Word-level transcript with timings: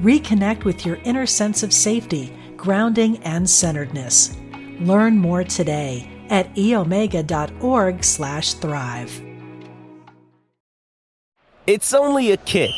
Reconnect 0.00 0.64
with 0.64 0.84
your 0.84 0.96
inner 1.04 1.24
sense 1.24 1.62
of 1.62 1.72
safety, 1.72 2.30
grounding, 2.54 3.16
and 3.24 3.48
centeredness. 3.48 4.36
Learn 4.80 5.16
more 5.16 5.42
today 5.42 6.06
at 6.28 6.54
eomega.org 6.54 8.04
slash 8.04 8.52
thrive. 8.52 9.22
It's 11.66 11.94
only 11.94 12.32
a 12.32 12.36
kick, 12.36 12.74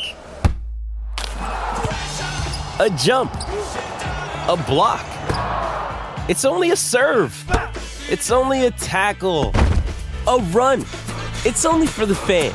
a 1.40 2.88
jump, 2.96 3.34
a 3.34 4.64
block. 4.68 5.04
It's 6.30 6.44
only 6.44 6.70
a 6.70 6.76
serve. 6.76 7.34
It's 8.08 8.30
only 8.30 8.66
a 8.66 8.70
tackle, 8.70 9.52
a 10.28 10.38
run. 10.52 10.82
It's 11.44 11.64
only 11.64 11.88
for 11.88 12.06
the 12.06 12.14
fans. 12.14 12.54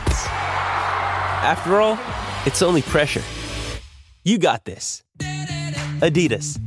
After 1.43 1.81
all, 1.81 1.99
it's 2.45 2.61
only 2.61 2.81
pressure. 2.81 3.21
You 4.23 4.37
got 4.37 4.65
this. 4.65 5.03
Adidas. 5.19 6.59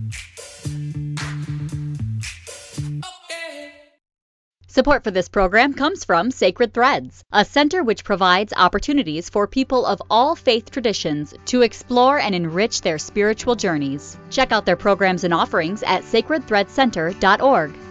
Support 4.69 5.05
for 5.05 5.11
this 5.11 5.31
program 5.31 5.73
comes 5.73 6.05
from 6.05 6.31
Sacred 6.31 6.75
Threads, 6.75 7.25
a 7.33 7.47
center 7.47 7.83
which 7.83 8.05
provides 8.05 8.53
opportunities 8.55 9.31
for 9.31 9.47
people 9.47 9.87
of 9.87 10.03
all 10.11 10.37
faith 10.37 10.71
traditions 10.71 11.33
to 11.47 11.63
explore 11.63 12.19
and 12.19 12.35
enrich 12.35 12.83
their 12.83 12.99
spiritual 12.99 13.57
journeys. 13.57 14.19
Check 14.29 14.53
out 14.53 14.67
their 14.67 14.77
programs 14.77 15.25
and 15.25 15.33
offerings 15.33 15.83
at 15.83 16.03
sacredthreadcenter.org. 16.03 17.86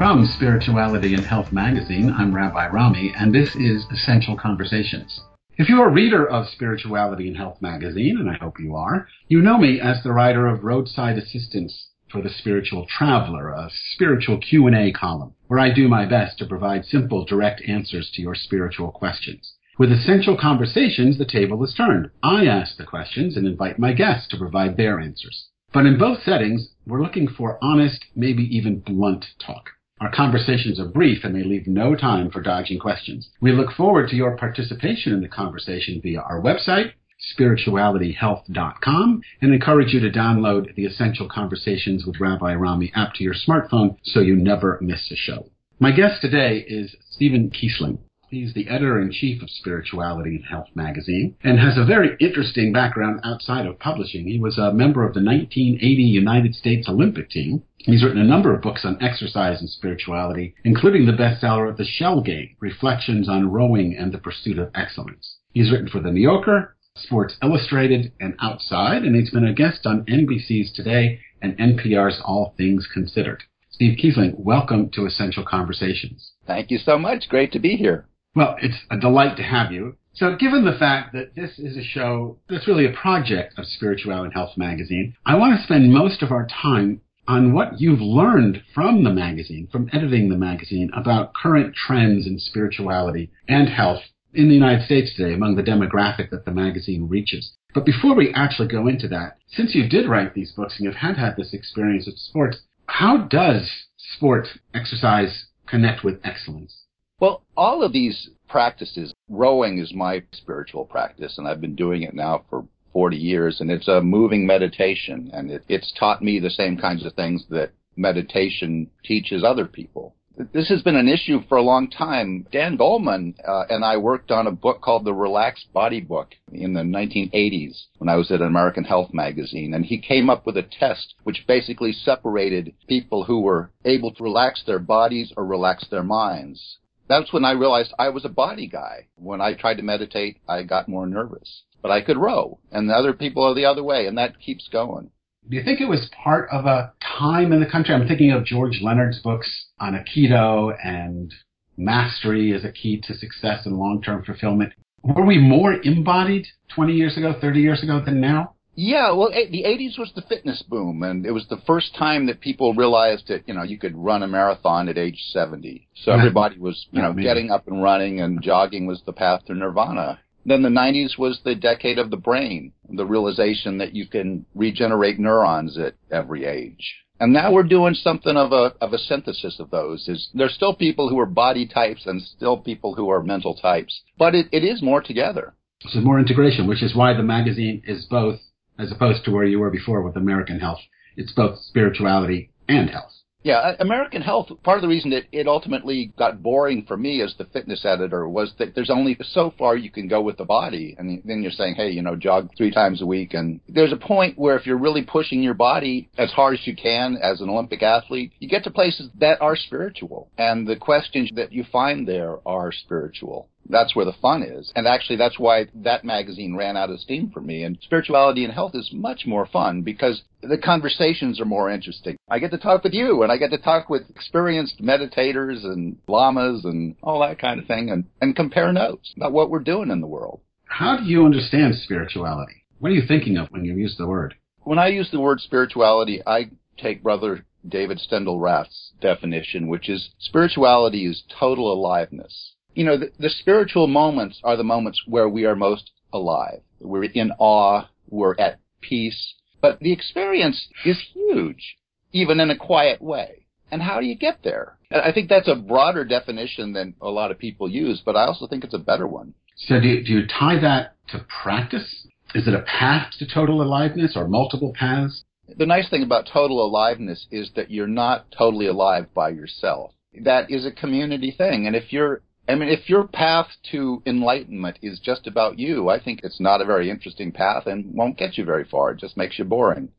From 0.00 0.24
Spirituality 0.24 1.12
and 1.12 1.26
Health 1.26 1.52
magazine, 1.52 2.10
I'm 2.10 2.34
Rabbi 2.34 2.68
Rami, 2.68 3.12
and 3.18 3.34
this 3.34 3.54
is 3.54 3.84
Essential 3.92 4.34
Conversations. 4.34 5.20
If 5.58 5.68
you're 5.68 5.88
a 5.88 5.92
reader 5.92 6.26
of 6.26 6.48
Spirituality 6.48 7.28
and 7.28 7.36
Health 7.36 7.60
magazine, 7.60 8.16
and 8.16 8.30
I 8.30 8.38
hope 8.40 8.58
you 8.58 8.74
are, 8.74 9.06
you 9.28 9.42
know 9.42 9.58
me 9.58 9.78
as 9.78 10.02
the 10.02 10.14
writer 10.14 10.46
of 10.46 10.64
Roadside 10.64 11.18
Assistance 11.18 11.90
for 12.10 12.22
the 12.22 12.30
Spiritual 12.30 12.86
Traveler, 12.86 13.50
a 13.50 13.68
spiritual 13.92 14.38
Q&A 14.38 14.90
column, 14.90 15.34
where 15.48 15.60
I 15.60 15.70
do 15.70 15.86
my 15.86 16.06
best 16.06 16.38
to 16.38 16.46
provide 16.46 16.86
simple, 16.86 17.26
direct 17.26 17.60
answers 17.68 18.10
to 18.14 18.22
your 18.22 18.34
spiritual 18.34 18.92
questions. 18.92 19.52
With 19.78 19.92
Essential 19.92 20.38
Conversations, 20.38 21.18
the 21.18 21.26
table 21.26 21.62
is 21.62 21.74
turned. 21.74 22.08
I 22.22 22.46
ask 22.46 22.78
the 22.78 22.86
questions 22.86 23.36
and 23.36 23.46
invite 23.46 23.78
my 23.78 23.92
guests 23.92 24.28
to 24.28 24.38
provide 24.38 24.78
their 24.78 24.98
answers. 24.98 25.50
But 25.74 25.84
in 25.84 25.98
both 25.98 26.22
settings, 26.22 26.70
we're 26.86 27.02
looking 27.02 27.28
for 27.28 27.58
honest, 27.60 28.06
maybe 28.16 28.44
even 28.44 28.80
blunt 28.80 29.26
talk. 29.38 29.72
Our 30.00 30.10
conversations 30.10 30.80
are 30.80 30.86
brief 30.86 31.24
and 31.24 31.34
they 31.34 31.44
leave 31.44 31.66
no 31.66 31.94
time 31.94 32.30
for 32.30 32.40
dodging 32.40 32.78
questions. 32.78 33.28
We 33.42 33.52
look 33.52 33.72
forward 33.72 34.08
to 34.08 34.16
your 34.16 34.34
participation 34.34 35.12
in 35.12 35.20
the 35.20 35.28
conversation 35.28 36.00
via 36.02 36.20
our 36.20 36.40
website, 36.40 36.92
spiritualityhealth.com, 37.38 39.20
and 39.42 39.52
encourage 39.52 39.92
you 39.92 40.00
to 40.00 40.10
download 40.10 40.74
the 40.74 40.86
Essential 40.86 41.28
Conversations 41.28 42.06
with 42.06 42.18
Rabbi 42.18 42.54
Rami 42.54 42.90
app 42.94 43.12
to 43.14 43.24
your 43.24 43.34
smartphone 43.34 43.96
so 44.02 44.20
you 44.20 44.36
never 44.36 44.78
miss 44.80 45.10
a 45.12 45.16
show. 45.16 45.50
My 45.78 45.92
guest 45.92 46.22
today 46.22 46.64
is 46.66 46.96
Stephen 47.10 47.50
Kiesling. 47.50 47.98
He's 48.30 48.54
the 48.54 48.68
editor 48.68 49.00
in 49.00 49.10
chief 49.10 49.42
of 49.42 49.50
Spirituality 49.50 50.36
and 50.36 50.44
Health 50.44 50.68
magazine 50.76 51.34
and 51.42 51.58
has 51.58 51.76
a 51.76 51.84
very 51.84 52.16
interesting 52.20 52.72
background 52.72 53.18
outside 53.24 53.66
of 53.66 53.80
publishing. 53.80 54.28
He 54.28 54.38
was 54.38 54.56
a 54.56 54.72
member 54.72 55.04
of 55.04 55.14
the 55.14 55.20
1980 55.20 55.82
United 56.00 56.54
States 56.54 56.88
Olympic 56.88 57.28
team. 57.28 57.64
He's 57.78 58.04
written 58.04 58.20
a 58.20 58.24
number 58.24 58.54
of 58.54 58.62
books 58.62 58.84
on 58.84 59.02
exercise 59.02 59.58
and 59.58 59.68
spirituality, 59.68 60.54
including 60.62 61.06
the 61.06 61.12
bestseller 61.12 61.68
of 61.68 61.76
The 61.76 61.84
Shell 61.84 62.20
Game, 62.20 62.54
Reflections 62.60 63.28
on 63.28 63.50
Rowing 63.50 63.96
and 63.96 64.12
the 64.12 64.18
Pursuit 64.18 64.60
of 64.60 64.70
Excellence. 64.76 65.38
He's 65.52 65.72
written 65.72 65.88
for 65.88 65.98
The 65.98 66.12
New 66.12 66.20
Yorker, 66.20 66.76
Sports 66.94 67.36
Illustrated, 67.42 68.12
and 68.20 68.36
Outside, 68.40 69.02
and 69.02 69.16
he's 69.16 69.30
been 69.30 69.44
a 69.44 69.52
guest 69.52 69.86
on 69.86 70.04
NBC's 70.04 70.72
Today 70.72 71.18
and 71.42 71.58
NPR's 71.58 72.20
All 72.24 72.54
Things 72.56 72.86
Considered. 72.94 73.42
Steve 73.70 73.98
Kiesling, 73.98 74.38
welcome 74.38 74.88
to 74.90 75.06
Essential 75.06 75.44
Conversations. 75.44 76.30
Thank 76.46 76.70
you 76.70 76.78
so 76.78 76.96
much. 76.96 77.28
Great 77.28 77.50
to 77.52 77.58
be 77.58 77.74
here. 77.74 78.06
Well, 78.34 78.56
it's 78.62 78.84
a 78.90 78.96
delight 78.96 79.36
to 79.38 79.42
have 79.42 79.72
you. 79.72 79.96
So, 80.12 80.36
given 80.36 80.64
the 80.64 80.78
fact 80.78 81.12
that 81.14 81.34
this 81.34 81.58
is 81.58 81.76
a 81.76 81.82
show 81.82 82.38
that's 82.48 82.68
really 82.68 82.86
a 82.86 82.92
project 82.92 83.58
of 83.58 83.66
Spirituality 83.66 84.26
and 84.26 84.34
Health 84.34 84.56
magazine, 84.56 85.14
I 85.26 85.36
want 85.36 85.56
to 85.56 85.62
spend 85.64 85.92
most 85.92 86.22
of 86.22 86.30
our 86.30 86.46
time 86.46 87.00
on 87.26 87.52
what 87.52 87.80
you've 87.80 88.00
learned 88.00 88.62
from 88.74 89.02
the 89.02 89.12
magazine, 89.12 89.68
from 89.70 89.88
editing 89.92 90.28
the 90.28 90.36
magazine, 90.36 90.90
about 90.94 91.34
current 91.34 91.74
trends 91.74 92.26
in 92.26 92.38
spirituality 92.38 93.30
and 93.48 93.68
health 93.68 94.02
in 94.32 94.48
the 94.48 94.54
United 94.54 94.84
States 94.84 95.14
today 95.14 95.34
among 95.34 95.56
the 95.56 95.62
demographic 95.62 96.30
that 96.30 96.44
the 96.44 96.52
magazine 96.52 97.08
reaches. 97.08 97.52
But 97.74 97.84
before 97.84 98.14
we 98.14 98.32
actually 98.32 98.68
go 98.68 98.86
into 98.86 99.08
that, 99.08 99.38
since 99.48 99.74
you 99.74 99.88
did 99.88 100.08
write 100.08 100.34
these 100.34 100.52
books 100.52 100.76
and 100.76 100.84
you've 100.84 100.94
had 100.94 101.16
had 101.16 101.36
this 101.36 101.52
experience 101.52 102.06
with 102.06 102.16
sports, 102.16 102.58
how 102.86 103.16
does 103.16 103.70
sport 103.96 104.46
exercise 104.74 105.46
connect 105.66 106.04
with 106.04 106.20
excellence? 106.24 106.84
Well, 107.20 107.42
all 107.54 107.82
of 107.82 107.92
these 107.92 108.30
practices, 108.48 109.12
rowing 109.28 109.78
is 109.78 109.92
my 109.92 110.22
spiritual 110.32 110.86
practice, 110.86 111.36
and 111.36 111.46
I've 111.46 111.60
been 111.60 111.76
doing 111.76 112.02
it 112.02 112.14
now 112.14 112.44
for 112.48 112.66
40 112.94 113.18
years, 113.18 113.60
and 113.60 113.70
it's 113.70 113.88
a 113.88 114.00
moving 114.00 114.46
meditation, 114.46 115.30
and 115.34 115.50
it, 115.50 115.62
it's 115.68 115.92
taught 115.92 116.22
me 116.22 116.38
the 116.38 116.48
same 116.48 116.78
kinds 116.78 117.04
of 117.04 117.12
things 117.12 117.44
that 117.50 117.72
meditation 117.94 118.90
teaches 119.04 119.44
other 119.44 119.66
people. 119.66 120.16
This 120.54 120.70
has 120.70 120.80
been 120.80 120.96
an 120.96 121.08
issue 121.08 121.42
for 121.46 121.58
a 121.58 121.62
long 121.62 121.90
time. 121.90 122.46
Dan 122.50 122.78
Goleman 122.78 123.34
uh, 123.46 123.64
and 123.68 123.84
I 123.84 123.98
worked 123.98 124.30
on 124.30 124.46
a 124.46 124.52
book 124.52 124.80
called 124.80 125.04
The 125.04 125.12
Relaxed 125.12 125.70
Body 125.74 126.00
Book 126.00 126.34
in 126.50 126.72
the 126.72 126.80
1980s 126.80 127.84
when 127.98 128.08
I 128.08 128.16
was 128.16 128.30
at 128.30 128.40
American 128.40 128.84
Health 128.84 129.12
magazine. 129.12 129.74
And 129.74 129.84
he 129.84 129.98
came 129.98 130.30
up 130.30 130.46
with 130.46 130.56
a 130.56 130.62
test 130.62 131.14
which 131.24 131.44
basically 131.46 131.92
separated 131.92 132.72
people 132.88 133.24
who 133.24 133.42
were 133.42 133.70
able 133.84 134.14
to 134.14 134.22
relax 134.22 134.62
their 134.64 134.78
bodies 134.78 135.30
or 135.36 135.44
relax 135.44 135.86
their 135.90 136.04
minds 136.04 136.78
that's 137.10 137.32
when 137.32 137.44
I 137.44 137.52
realized 137.52 137.92
I 137.98 138.08
was 138.10 138.24
a 138.24 138.30
body 138.30 138.68
guy. 138.68 139.08
When 139.16 139.40
I 139.40 139.54
tried 139.54 139.78
to 139.78 139.82
meditate, 139.82 140.38
I 140.48 140.62
got 140.62 140.88
more 140.88 141.06
nervous. 141.06 141.62
But 141.82 141.90
I 141.90 142.02
could 142.02 142.16
row, 142.16 142.60
and 142.70 142.88
the 142.88 142.94
other 142.94 143.12
people 143.12 143.42
are 143.42 143.54
the 143.54 143.64
other 143.64 143.82
way, 143.82 144.06
and 144.06 144.16
that 144.16 144.40
keeps 144.40 144.68
going. 144.68 145.10
Do 145.48 145.56
you 145.56 145.64
think 145.64 145.80
it 145.80 145.88
was 145.88 146.10
part 146.22 146.48
of 146.52 146.66
a 146.66 146.92
time 147.00 147.52
in 147.52 147.60
the 147.60 147.70
country? 147.70 147.94
I'm 147.94 148.06
thinking 148.06 148.30
of 148.30 148.44
George 148.44 148.80
Leonard's 148.80 149.18
books 149.18 149.66
on 149.80 149.94
Aikido 149.94 150.76
and 150.84 151.34
mastery 151.76 152.52
as 152.54 152.64
a 152.64 152.70
key 152.70 153.00
to 153.06 153.14
success 153.14 153.66
and 153.66 153.78
long-term 153.78 154.24
fulfillment. 154.24 154.74
Were 155.02 155.24
we 155.24 155.38
more 155.38 155.80
embodied 155.82 156.46
20 156.68 156.92
years 156.92 157.16
ago, 157.16 157.34
30 157.40 157.60
years 157.60 157.82
ago 157.82 158.00
than 158.04 158.20
now? 158.20 158.54
Yeah, 158.74 159.12
well, 159.12 159.30
eh, 159.32 159.46
the 159.50 159.64
80s 159.64 159.98
was 159.98 160.12
the 160.14 160.22
fitness 160.22 160.62
boom, 160.62 161.02
and 161.02 161.26
it 161.26 161.32
was 161.32 161.46
the 161.48 161.60
first 161.66 161.94
time 161.96 162.26
that 162.26 162.40
people 162.40 162.72
realized 162.72 163.28
that, 163.28 163.46
you 163.46 163.54
know, 163.54 163.62
you 163.62 163.78
could 163.78 163.96
run 163.96 164.22
a 164.22 164.28
marathon 164.28 164.88
at 164.88 164.96
age 164.96 165.20
70. 165.32 165.88
So 166.04 166.12
everybody 166.12 166.58
was, 166.58 166.86
you 166.92 167.02
know, 167.02 167.12
getting 167.12 167.50
up 167.50 167.66
and 167.68 167.82
running, 167.82 168.20
and 168.20 168.40
jogging 168.42 168.86
was 168.86 169.02
the 169.04 169.12
path 169.12 169.44
to 169.46 169.54
nirvana. 169.54 170.20
Then 170.46 170.62
the 170.62 170.68
90s 170.70 171.18
was 171.18 171.40
the 171.44 171.54
decade 171.54 171.98
of 171.98 172.10
the 172.10 172.16
brain, 172.16 172.72
the 172.88 173.04
realization 173.04 173.78
that 173.78 173.94
you 173.94 174.06
can 174.06 174.46
regenerate 174.54 175.18
neurons 175.18 175.76
at 175.76 175.94
every 176.10 176.44
age. 176.46 177.04
And 177.20 177.34
now 177.34 177.52
we're 177.52 177.64
doing 177.64 177.92
something 177.92 178.34
of 178.34 178.52
a 178.52 178.74
of 178.80 178.94
a 178.94 178.98
synthesis 178.98 179.60
of 179.60 179.70
those. 179.70 180.08
Is 180.08 180.30
there's 180.32 180.54
still 180.54 180.74
people 180.74 181.10
who 181.10 181.18
are 181.18 181.26
body 181.26 181.66
types 181.66 182.06
and 182.06 182.22
still 182.22 182.56
people 182.56 182.94
who 182.94 183.10
are 183.10 183.22
mental 183.22 183.54
types, 183.54 184.00
but 184.16 184.34
it, 184.34 184.46
it 184.52 184.64
is 184.64 184.80
more 184.80 185.02
together. 185.02 185.52
So 185.90 186.00
more 186.00 186.18
integration, 186.18 186.66
which 186.66 186.82
is 186.82 186.94
why 186.94 187.12
the 187.12 187.22
magazine 187.22 187.82
is 187.86 188.06
both 188.06 188.40
as 188.80 188.90
opposed 188.90 189.24
to 189.24 189.30
where 189.30 189.44
you 189.44 189.60
were 189.60 189.70
before 189.70 190.02
with 190.02 190.16
American 190.16 190.58
Health. 190.58 190.80
It's 191.16 191.32
both 191.32 191.58
spirituality 191.58 192.50
and 192.68 192.88
health. 192.88 193.12
Yeah, 193.42 193.56
uh, 193.56 193.76
American 193.80 194.20
Health, 194.20 194.50
part 194.62 194.76
of 194.76 194.82
the 194.82 194.88
reason 194.88 195.10
that 195.10 195.24
it 195.32 195.48
ultimately 195.48 196.12
got 196.18 196.42
boring 196.42 196.84
for 196.86 196.96
me 196.98 197.22
as 197.22 197.34
the 197.38 197.46
fitness 197.46 197.86
editor 197.86 198.28
was 198.28 198.52
that 198.58 198.74
there's 198.74 198.90
only 198.90 199.16
so 199.22 199.54
far 199.58 199.76
you 199.76 199.90
can 199.90 200.08
go 200.08 200.20
with 200.20 200.36
the 200.36 200.44
body. 200.44 200.94
And 200.98 201.22
then 201.24 201.42
you're 201.42 201.50
saying, 201.50 201.76
hey, 201.76 201.90
you 201.90 202.02
know, 202.02 202.16
jog 202.16 202.50
three 202.56 202.70
times 202.70 203.00
a 203.00 203.06
week. 203.06 203.32
And 203.32 203.60
there's 203.66 203.92
a 203.92 203.96
point 203.96 204.38
where 204.38 204.58
if 204.58 204.66
you're 204.66 204.76
really 204.76 205.02
pushing 205.02 205.42
your 205.42 205.54
body 205.54 206.10
as 206.18 206.30
hard 206.32 206.54
as 206.54 206.66
you 206.66 206.76
can 206.76 207.16
as 207.16 207.40
an 207.40 207.48
Olympic 207.48 207.82
athlete, 207.82 208.32
you 208.40 208.48
get 208.48 208.64
to 208.64 208.70
places 208.70 209.08
that 209.18 209.40
are 209.40 209.56
spiritual. 209.56 210.30
And 210.36 210.66
the 210.66 210.76
questions 210.76 211.30
that 211.36 211.50
you 211.50 211.64
find 211.72 212.06
there 212.06 212.46
are 212.46 212.72
spiritual. 212.72 213.48
That's 213.68 213.94
where 213.94 214.04
the 214.04 214.14
fun 214.20 214.42
is. 214.42 214.72
And 214.74 214.86
actually, 214.86 215.16
that's 215.16 215.38
why 215.38 215.66
that 215.74 216.04
magazine 216.04 216.56
ran 216.56 216.76
out 216.76 216.90
of 216.90 217.00
steam 217.00 217.30
for 217.30 217.40
me. 217.40 217.62
And 217.62 217.78
spirituality 217.82 218.44
and 218.44 218.52
health 218.52 218.74
is 218.74 218.90
much 218.92 219.26
more 219.26 219.46
fun 219.46 219.82
because 219.82 220.22
the 220.42 220.58
conversations 220.58 221.40
are 221.40 221.44
more 221.44 221.70
interesting. 221.70 222.16
I 222.28 222.38
get 222.38 222.50
to 222.50 222.58
talk 222.58 222.82
with 222.82 222.94
you 222.94 223.22
and 223.22 223.30
I 223.30 223.36
get 223.36 223.50
to 223.50 223.58
talk 223.58 223.88
with 223.88 224.08
experienced 224.10 224.82
meditators 224.82 225.64
and 225.64 225.96
lamas 226.08 226.64
and 226.64 226.96
all 227.02 227.20
that 227.20 227.38
kind 227.38 227.60
of 227.60 227.66
thing 227.66 227.90
and, 227.90 228.04
and 228.20 228.34
compare 228.34 228.72
notes 228.72 229.12
about 229.16 229.32
what 229.32 229.50
we're 229.50 229.60
doing 229.60 229.90
in 229.90 230.00
the 230.00 230.06
world. 230.06 230.40
How 230.64 230.96
do 230.96 231.04
you 231.04 231.24
understand 231.24 231.74
spirituality? 231.76 232.64
What 232.78 232.90
are 232.90 232.94
you 232.94 233.06
thinking 233.06 233.36
of 233.36 233.48
when 233.50 233.64
you 233.64 233.74
use 233.74 233.96
the 233.98 234.06
word? 234.06 234.34
When 234.62 234.78
I 234.78 234.88
use 234.88 235.10
the 235.10 235.20
word 235.20 235.40
spirituality, 235.40 236.22
I 236.26 236.50
take 236.78 237.02
Brother 237.02 237.44
David 237.66 238.00
Steindl-Rast's 238.00 238.92
definition, 239.00 239.68
which 239.68 239.88
is 239.88 240.10
spirituality 240.18 241.06
is 241.06 241.22
total 241.38 241.72
aliveness 241.72 242.54
you 242.74 242.84
know, 242.84 242.96
the, 242.96 243.10
the 243.18 243.30
spiritual 243.30 243.86
moments 243.86 244.40
are 244.44 244.56
the 244.56 244.64
moments 244.64 245.02
where 245.06 245.28
we 245.28 245.44
are 245.44 245.56
most 245.56 245.90
alive. 246.12 246.60
We're 246.80 247.04
in 247.04 247.32
awe. 247.38 247.88
We're 248.08 248.38
at 248.38 248.60
peace. 248.80 249.34
But 249.60 249.80
the 249.80 249.92
experience 249.92 250.68
is 250.84 250.98
huge, 251.12 251.76
even 252.12 252.40
in 252.40 252.50
a 252.50 252.56
quiet 252.56 253.02
way. 253.02 253.46
And 253.70 253.82
how 253.82 254.00
do 254.00 254.06
you 254.06 254.16
get 254.16 254.42
there? 254.42 254.78
I 254.90 255.12
think 255.12 255.28
that's 255.28 255.48
a 255.48 255.54
broader 255.54 256.04
definition 256.04 256.72
than 256.72 256.94
a 257.00 257.08
lot 257.08 257.30
of 257.30 257.38
people 257.38 257.70
use, 257.70 258.02
but 258.04 258.16
I 258.16 258.24
also 258.24 258.46
think 258.46 258.64
it's 258.64 258.74
a 258.74 258.78
better 258.78 259.06
one. 259.06 259.34
So 259.56 259.78
do 259.80 259.86
you, 259.86 260.04
do 260.04 260.12
you 260.12 260.26
tie 260.26 260.58
that 260.60 260.96
to 261.08 261.24
practice? 261.42 262.06
Is 262.34 262.48
it 262.48 262.54
a 262.54 262.62
path 262.62 263.12
to 263.18 263.26
total 263.32 263.62
aliveness 263.62 264.16
or 264.16 264.26
multiple 264.26 264.72
paths? 264.76 265.24
The 265.56 265.66
nice 265.66 265.88
thing 265.88 266.02
about 266.02 266.28
total 266.32 266.64
aliveness 266.64 267.26
is 267.30 267.50
that 267.56 267.70
you're 267.70 267.86
not 267.86 268.26
totally 268.36 268.66
alive 268.66 269.12
by 269.14 269.30
yourself. 269.30 269.92
That 270.22 270.50
is 270.50 270.64
a 270.64 270.72
community 270.72 271.30
thing. 271.36 271.66
And 271.66 271.76
if 271.76 271.92
you're 271.92 272.22
I 272.50 272.54
mean, 272.56 272.68
if 272.68 272.88
your 272.88 273.06
path 273.06 273.48
to 273.70 274.02
enlightenment 274.06 274.78
is 274.82 274.98
just 274.98 275.26
about 275.26 275.58
you, 275.58 275.88
I 275.88 276.02
think 276.02 276.20
it's 276.22 276.40
not 276.40 276.60
a 276.60 276.64
very 276.64 276.90
interesting 276.90 277.30
path 277.30 277.66
and 277.66 277.94
won't 277.94 278.18
get 278.18 278.36
you 278.36 278.44
very 278.44 278.64
far. 278.64 278.90
It 278.90 278.98
just 278.98 279.16
makes 279.16 279.38
you 279.38 279.44
boring. 279.44 279.90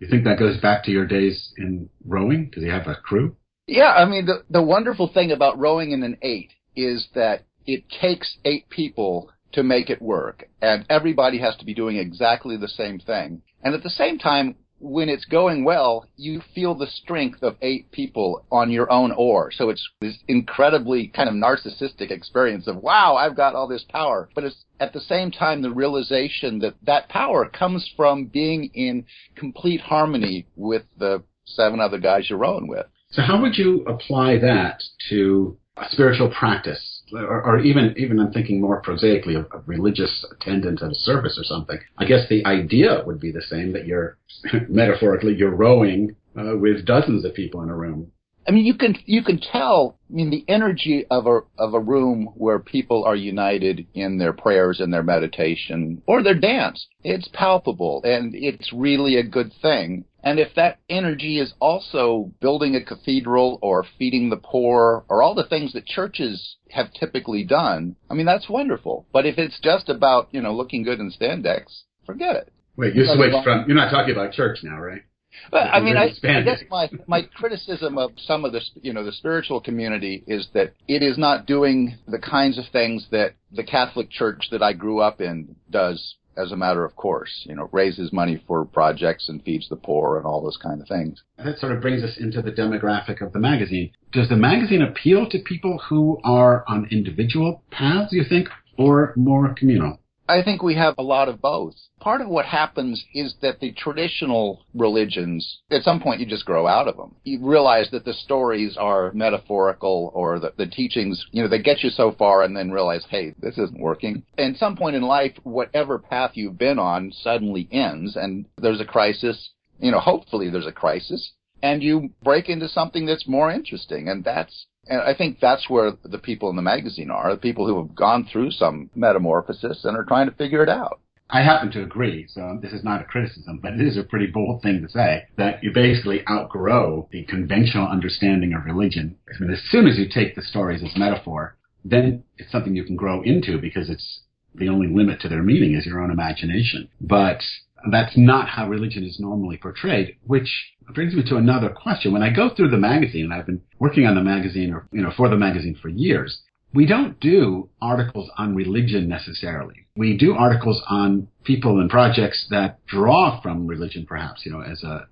You 0.00 0.08
think 0.08 0.24
that 0.24 0.38
goes 0.38 0.58
back 0.60 0.84
to 0.84 0.90
your 0.90 1.06
days 1.06 1.52
in 1.58 1.90
rowing? 2.06 2.50
Does 2.50 2.62
he 2.62 2.70
have 2.70 2.86
a 2.86 2.94
crew? 2.94 3.36
Yeah, 3.66 3.92
I 3.92 4.06
mean, 4.06 4.26
the, 4.26 4.44
the 4.48 4.62
wonderful 4.62 5.08
thing 5.12 5.32
about 5.32 5.58
rowing 5.58 5.90
in 5.90 6.02
an 6.02 6.16
eight 6.22 6.52
is 6.74 7.08
that 7.14 7.44
it 7.66 7.84
takes 8.00 8.38
eight 8.44 8.70
people 8.70 9.30
to 9.52 9.62
make 9.62 9.90
it 9.90 10.00
work, 10.00 10.48
and 10.62 10.86
everybody 10.88 11.38
has 11.38 11.56
to 11.56 11.64
be 11.64 11.74
doing 11.74 11.96
exactly 11.96 12.56
the 12.56 12.68
same 12.68 12.98
thing. 12.98 13.42
And 13.62 13.74
at 13.74 13.82
the 13.82 13.90
same 13.90 14.18
time, 14.18 14.56
when 14.80 15.08
it's 15.08 15.24
going 15.24 15.64
well, 15.64 16.06
you 16.16 16.40
feel 16.54 16.74
the 16.74 16.86
strength 16.86 17.42
of 17.42 17.56
eight 17.62 17.90
people 17.90 18.44
on 18.50 18.70
your 18.70 18.90
own 18.90 19.12
oar. 19.12 19.50
So 19.50 19.70
it's 19.70 19.86
this 20.00 20.18
incredibly 20.28 21.08
kind 21.08 21.28
of 21.28 21.34
narcissistic 21.34 22.10
experience 22.10 22.66
of, 22.66 22.76
wow, 22.76 23.16
I've 23.16 23.36
got 23.36 23.54
all 23.54 23.66
this 23.66 23.84
power. 23.88 24.28
But 24.34 24.44
it's 24.44 24.64
at 24.80 24.92
the 24.92 25.00
same 25.00 25.30
time 25.30 25.62
the 25.62 25.72
realization 25.72 26.60
that 26.60 26.74
that 26.82 27.08
power 27.08 27.48
comes 27.48 27.90
from 27.96 28.26
being 28.26 28.70
in 28.74 29.04
complete 29.34 29.80
harmony 29.80 30.46
with 30.56 30.82
the 30.98 31.22
seven 31.44 31.80
other 31.80 31.98
guys 31.98 32.28
you're 32.28 32.38
rowing 32.38 32.68
with. 32.68 32.86
So 33.10 33.22
how 33.22 33.40
would 33.40 33.56
you 33.56 33.84
apply 33.84 34.38
that 34.38 34.82
to 35.08 35.56
a 35.76 35.86
spiritual 35.90 36.30
practice? 36.30 36.97
Or, 37.12 37.42
or, 37.42 37.58
even 37.60 37.94
even 37.96 38.18
I'm 38.18 38.32
thinking 38.32 38.60
more 38.60 38.80
prosaically 38.80 39.34
of, 39.34 39.46
of 39.52 39.62
religious 39.66 40.24
attendant 40.30 40.82
at 40.82 40.90
a 40.90 40.94
service 40.94 41.38
or 41.38 41.44
something. 41.44 41.78
I 41.96 42.04
guess 42.04 42.28
the 42.28 42.44
idea 42.46 43.02
would 43.06 43.20
be 43.20 43.32
the 43.32 43.42
same 43.42 43.72
that 43.72 43.86
you're 43.86 44.16
metaphorically 44.68 45.34
you're 45.34 45.54
rowing 45.54 46.16
uh, 46.36 46.56
with 46.56 46.86
dozens 46.86 47.24
of 47.24 47.34
people 47.34 47.62
in 47.62 47.68
a 47.68 47.76
room. 47.76 48.12
I 48.48 48.50
mean, 48.50 48.64
you 48.64 48.74
can 48.74 48.96
you 49.04 49.22
can 49.22 49.38
tell. 49.38 49.98
I 50.10 50.14
mean, 50.14 50.30
the 50.30 50.44
energy 50.48 51.04
of 51.10 51.26
a 51.26 51.40
of 51.58 51.74
a 51.74 51.80
room 51.80 52.30
where 52.34 52.58
people 52.58 53.04
are 53.04 53.14
united 53.14 53.86
in 53.92 54.16
their 54.16 54.32
prayers 54.32 54.80
and 54.80 54.90
their 54.90 55.02
meditation 55.02 56.02
or 56.06 56.22
their 56.22 56.38
dance. 56.38 56.86
It's 57.04 57.28
palpable, 57.34 58.00
and 58.04 58.34
it's 58.34 58.72
really 58.72 59.16
a 59.16 59.22
good 59.22 59.52
thing. 59.60 60.06
And 60.24 60.40
if 60.40 60.54
that 60.56 60.78
energy 60.88 61.38
is 61.38 61.52
also 61.60 62.32
building 62.40 62.74
a 62.74 62.84
cathedral 62.84 63.58
or 63.62 63.84
feeding 63.98 64.30
the 64.30 64.36
poor 64.36 65.04
or 65.08 65.22
all 65.22 65.34
the 65.34 65.46
things 65.46 65.74
that 65.74 65.86
churches 65.86 66.56
have 66.70 66.92
typically 66.92 67.44
done, 67.44 67.96
I 68.10 68.14
mean, 68.14 68.26
that's 68.26 68.48
wonderful. 68.48 69.06
But 69.12 69.26
if 69.26 69.38
it's 69.38 69.60
just 69.60 69.88
about, 69.88 70.28
you 70.32 70.40
know, 70.40 70.54
looking 70.54 70.82
good 70.82 71.00
in 71.00 71.12
spandex, 71.12 71.82
forget 72.04 72.34
it. 72.34 72.52
Wait, 72.76 72.94
you 72.94 73.04
switched 73.04 73.44
from, 73.44 73.64
you're 73.66 73.76
not 73.76 73.90
talking 73.90 74.12
about 74.12 74.32
church 74.32 74.58
now, 74.62 74.78
right? 74.78 75.02
But 75.50 75.68
I 75.72 75.80
mean, 75.80 75.96
I, 75.96 76.10
I, 76.24 76.42
guess 76.42 76.62
my 76.70 76.90
my 77.06 77.22
criticism 77.22 77.98
of 77.98 78.12
some 78.16 78.44
of 78.44 78.52
the 78.52 78.60
you 78.82 78.92
know 78.92 79.04
the 79.04 79.12
spiritual 79.12 79.60
community 79.60 80.24
is 80.26 80.48
that 80.54 80.74
it 80.86 81.02
is 81.02 81.18
not 81.18 81.46
doing 81.46 81.96
the 82.06 82.18
kinds 82.18 82.58
of 82.58 82.64
things 82.72 83.06
that 83.10 83.34
the 83.52 83.64
Catholic 83.64 84.10
Church 84.10 84.48
that 84.50 84.62
I 84.62 84.72
grew 84.72 85.00
up 85.00 85.20
in 85.20 85.56
does 85.70 86.16
as 86.36 86.52
a 86.52 86.56
matter 86.56 86.84
of 86.84 86.94
course. 86.96 87.44
You 87.48 87.56
know, 87.56 87.68
raises 87.72 88.12
money 88.12 88.42
for 88.46 88.64
projects 88.64 89.28
and 89.28 89.42
feeds 89.42 89.68
the 89.68 89.76
poor 89.76 90.16
and 90.16 90.26
all 90.26 90.42
those 90.42 90.58
kind 90.58 90.80
of 90.80 90.88
things. 90.88 91.22
That 91.36 91.58
sort 91.58 91.72
of 91.72 91.82
brings 91.82 92.02
us 92.02 92.16
into 92.18 92.40
the 92.40 92.52
demographic 92.52 93.20
of 93.20 93.32
the 93.32 93.40
magazine. 93.40 93.92
Does 94.12 94.28
the 94.28 94.36
magazine 94.36 94.82
appeal 94.82 95.28
to 95.30 95.38
people 95.40 95.78
who 95.88 96.20
are 96.24 96.64
on 96.68 96.88
individual 96.90 97.62
paths, 97.70 98.12
you 98.12 98.24
think, 98.24 98.48
or 98.78 99.12
more 99.16 99.52
communal? 99.54 99.98
I 100.28 100.42
think 100.42 100.62
we 100.62 100.74
have 100.74 100.94
a 100.98 101.02
lot 101.02 101.28
of 101.28 101.40
both. 101.40 101.74
Part 102.00 102.20
of 102.20 102.28
what 102.28 102.44
happens 102.44 103.02
is 103.14 103.34
that 103.40 103.60
the 103.60 103.72
traditional 103.72 104.62
religions, 104.74 105.60
at 105.70 105.82
some 105.82 106.00
point 106.00 106.20
you 106.20 106.26
just 106.26 106.44
grow 106.44 106.66
out 106.66 106.86
of 106.86 106.96
them. 106.96 107.16
You 107.24 107.40
realize 107.42 107.88
that 107.92 108.04
the 108.04 108.12
stories 108.12 108.76
are 108.76 109.10
metaphorical 109.12 110.12
or 110.14 110.38
the, 110.38 110.52
the 110.56 110.66
teachings, 110.66 111.24
you 111.32 111.42
know, 111.42 111.48
they 111.48 111.62
get 111.62 111.82
you 111.82 111.88
so 111.88 112.12
far 112.12 112.42
and 112.42 112.56
then 112.56 112.70
realize, 112.70 113.06
hey, 113.08 113.34
this 113.40 113.56
isn't 113.56 113.80
working. 113.80 114.22
And 114.36 114.56
some 114.56 114.76
point 114.76 114.96
in 114.96 115.02
life, 115.02 115.32
whatever 115.44 115.98
path 115.98 116.32
you've 116.34 116.58
been 116.58 116.78
on 116.78 117.10
suddenly 117.10 117.66
ends 117.72 118.14
and 118.14 118.44
there's 118.58 118.80
a 118.80 118.84
crisis. 118.84 119.50
You 119.80 119.92
know, 119.92 120.00
hopefully 120.00 120.50
there's 120.50 120.66
a 120.66 120.72
crisis 120.72 121.32
and 121.62 121.82
you 121.82 122.10
break 122.22 122.48
into 122.48 122.68
something 122.68 123.06
that's 123.06 123.26
more 123.26 123.50
interesting. 123.50 124.08
And 124.08 124.24
that's 124.24 124.66
and 124.88 125.00
I 125.00 125.14
think 125.14 125.38
that's 125.40 125.68
where 125.68 125.92
the 126.02 126.18
people 126.18 126.50
in 126.50 126.56
the 126.56 126.62
magazine 126.62 127.10
are, 127.10 127.32
the 127.32 127.40
people 127.40 127.66
who 127.66 127.78
have 127.78 127.94
gone 127.94 128.28
through 128.30 128.50
some 128.52 128.90
metamorphosis 128.94 129.84
and 129.84 129.96
are 129.96 130.04
trying 130.04 130.28
to 130.28 130.36
figure 130.36 130.62
it 130.62 130.68
out. 130.68 131.00
I 131.30 131.42
happen 131.42 131.70
to 131.72 131.82
agree, 131.82 132.26
so 132.26 132.58
this 132.62 132.72
is 132.72 132.82
not 132.82 133.02
a 133.02 133.04
criticism, 133.04 133.60
but 133.62 133.74
it 133.74 133.82
is 133.82 133.98
a 133.98 134.02
pretty 134.02 134.28
bold 134.28 134.62
thing 134.62 134.80
to 134.80 134.88
say 134.88 135.24
that 135.36 135.62
you 135.62 135.72
basically 135.74 136.26
outgrow 136.26 137.06
the 137.12 137.24
conventional 137.24 137.86
understanding 137.86 138.54
of 138.54 138.64
religion. 138.64 139.16
I 139.28 139.38
mean, 139.38 139.50
as 139.50 139.62
soon 139.70 139.86
as 139.86 139.98
you 139.98 140.08
take 140.08 140.34
the 140.34 140.42
stories 140.42 140.82
as 140.82 140.96
metaphor, 140.96 141.58
then 141.84 142.24
it's 142.38 142.50
something 142.50 142.74
you 142.74 142.84
can 142.84 142.96
grow 142.96 143.22
into 143.22 143.58
because 143.60 143.90
it's 143.90 144.22
the 144.54 144.70
only 144.70 144.88
limit 144.88 145.20
to 145.20 145.28
their 145.28 145.42
meaning 145.42 145.74
is 145.74 145.84
your 145.84 146.00
own 146.00 146.10
imagination. 146.10 146.88
But 146.98 147.42
that's 147.90 148.16
not 148.16 148.48
how 148.48 148.68
religion 148.68 149.04
is 149.04 149.18
normally 149.20 149.56
portrayed, 149.56 150.16
which 150.26 150.48
brings 150.94 151.14
me 151.14 151.22
to 151.28 151.36
another 151.36 151.68
question. 151.68 152.12
When 152.12 152.22
I 152.22 152.30
go 152.30 152.50
through 152.54 152.70
the 152.70 152.76
magazine, 152.76 153.24
and 153.24 153.34
I've 153.34 153.46
been 153.46 153.62
working 153.78 154.06
on 154.06 154.14
the 154.14 154.22
magazine 154.22 154.72
or, 154.72 154.88
you 154.92 155.02
know, 155.02 155.12
for 155.16 155.28
the 155.28 155.36
magazine 155.36 155.76
for 155.80 155.88
years, 155.88 156.40
we 156.74 156.86
don't 156.86 157.18
do 157.20 157.70
articles 157.80 158.30
on 158.36 158.54
religion 158.54 159.08
necessarily. 159.08 159.86
We 159.96 160.16
do 160.16 160.34
articles 160.34 160.82
on 160.88 161.28
people 161.44 161.80
and 161.80 161.88
projects 161.88 162.46
that 162.50 162.84
draw 162.86 163.40
from 163.40 163.66
religion, 163.66 164.06
perhaps, 164.06 164.44
you 164.44 164.52
know, 164.52 164.60
as 164.60 164.82
a, 164.82 165.06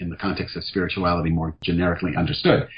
in 0.00 0.10
the 0.10 0.16
context 0.16 0.56
of 0.56 0.64
spirituality 0.64 1.30
more 1.30 1.56
generically 1.62 2.16
understood. 2.16 2.68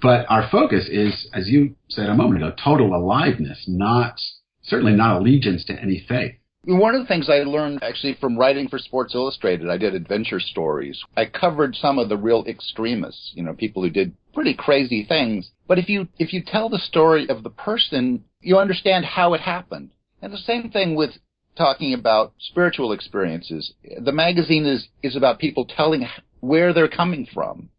But 0.00 0.26
our 0.28 0.48
focus 0.50 0.88
is, 0.90 1.28
as 1.32 1.48
you 1.48 1.76
said 1.88 2.08
a 2.08 2.14
moment 2.14 2.42
ago, 2.42 2.54
total 2.62 2.94
aliveness, 2.94 3.64
not, 3.66 4.20
certainly 4.62 4.92
not 4.92 5.16
allegiance 5.20 5.64
to 5.66 5.74
any 5.74 6.04
faith. 6.08 6.34
One 6.68 6.96
of 6.96 7.00
the 7.00 7.06
things 7.06 7.30
I 7.30 7.44
learned 7.44 7.84
actually 7.84 8.14
from 8.14 8.36
writing 8.36 8.66
for 8.66 8.80
Sports 8.80 9.14
Illustrated, 9.14 9.70
I 9.70 9.76
did 9.76 9.94
adventure 9.94 10.40
stories. 10.40 11.00
I 11.16 11.26
covered 11.26 11.76
some 11.76 11.96
of 11.96 12.08
the 12.08 12.16
real 12.16 12.44
extremists, 12.48 13.30
you 13.34 13.44
know, 13.44 13.54
people 13.54 13.84
who 13.84 13.90
did 13.90 14.16
pretty 14.34 14.52
crazy 14.52 15.04
things. 15.04 15.48
But 15.68 15.78
if 15.78 15.88
you 15.88 16.08
if 16.18 16.32
you 16.32 16.42
tell 16.42 16.68
the 16.68 16.80
story 16.80 17.28
of 17.28 17.44
the 17.44 17.50
person, 17.50 18.24
you 18.40 18.58
understand 18.58 19.04
how 19.04 19.34
it 19.34 19.42
happened. 19.42 19.90
And 20.20 20.32
the 20.32 20.38
same 20.38 20.70
thing 20.70 20.96
with 20.96 21.10
talking 21.56 21.94
about 21.94 22.32
spiritual 22.40 22.92
experiences. 22.92 23.72
The 24.00 24.10
magazine 24.10 24.66
is 24.66 24.88
is 25.04 25.14
about 25.14 25.38
people 25.38 25.66
telling 25.66 26.08
where 26.40 26.72
they're 26.72 26.88
coming 26.88 27.28
from. 27.32 27.70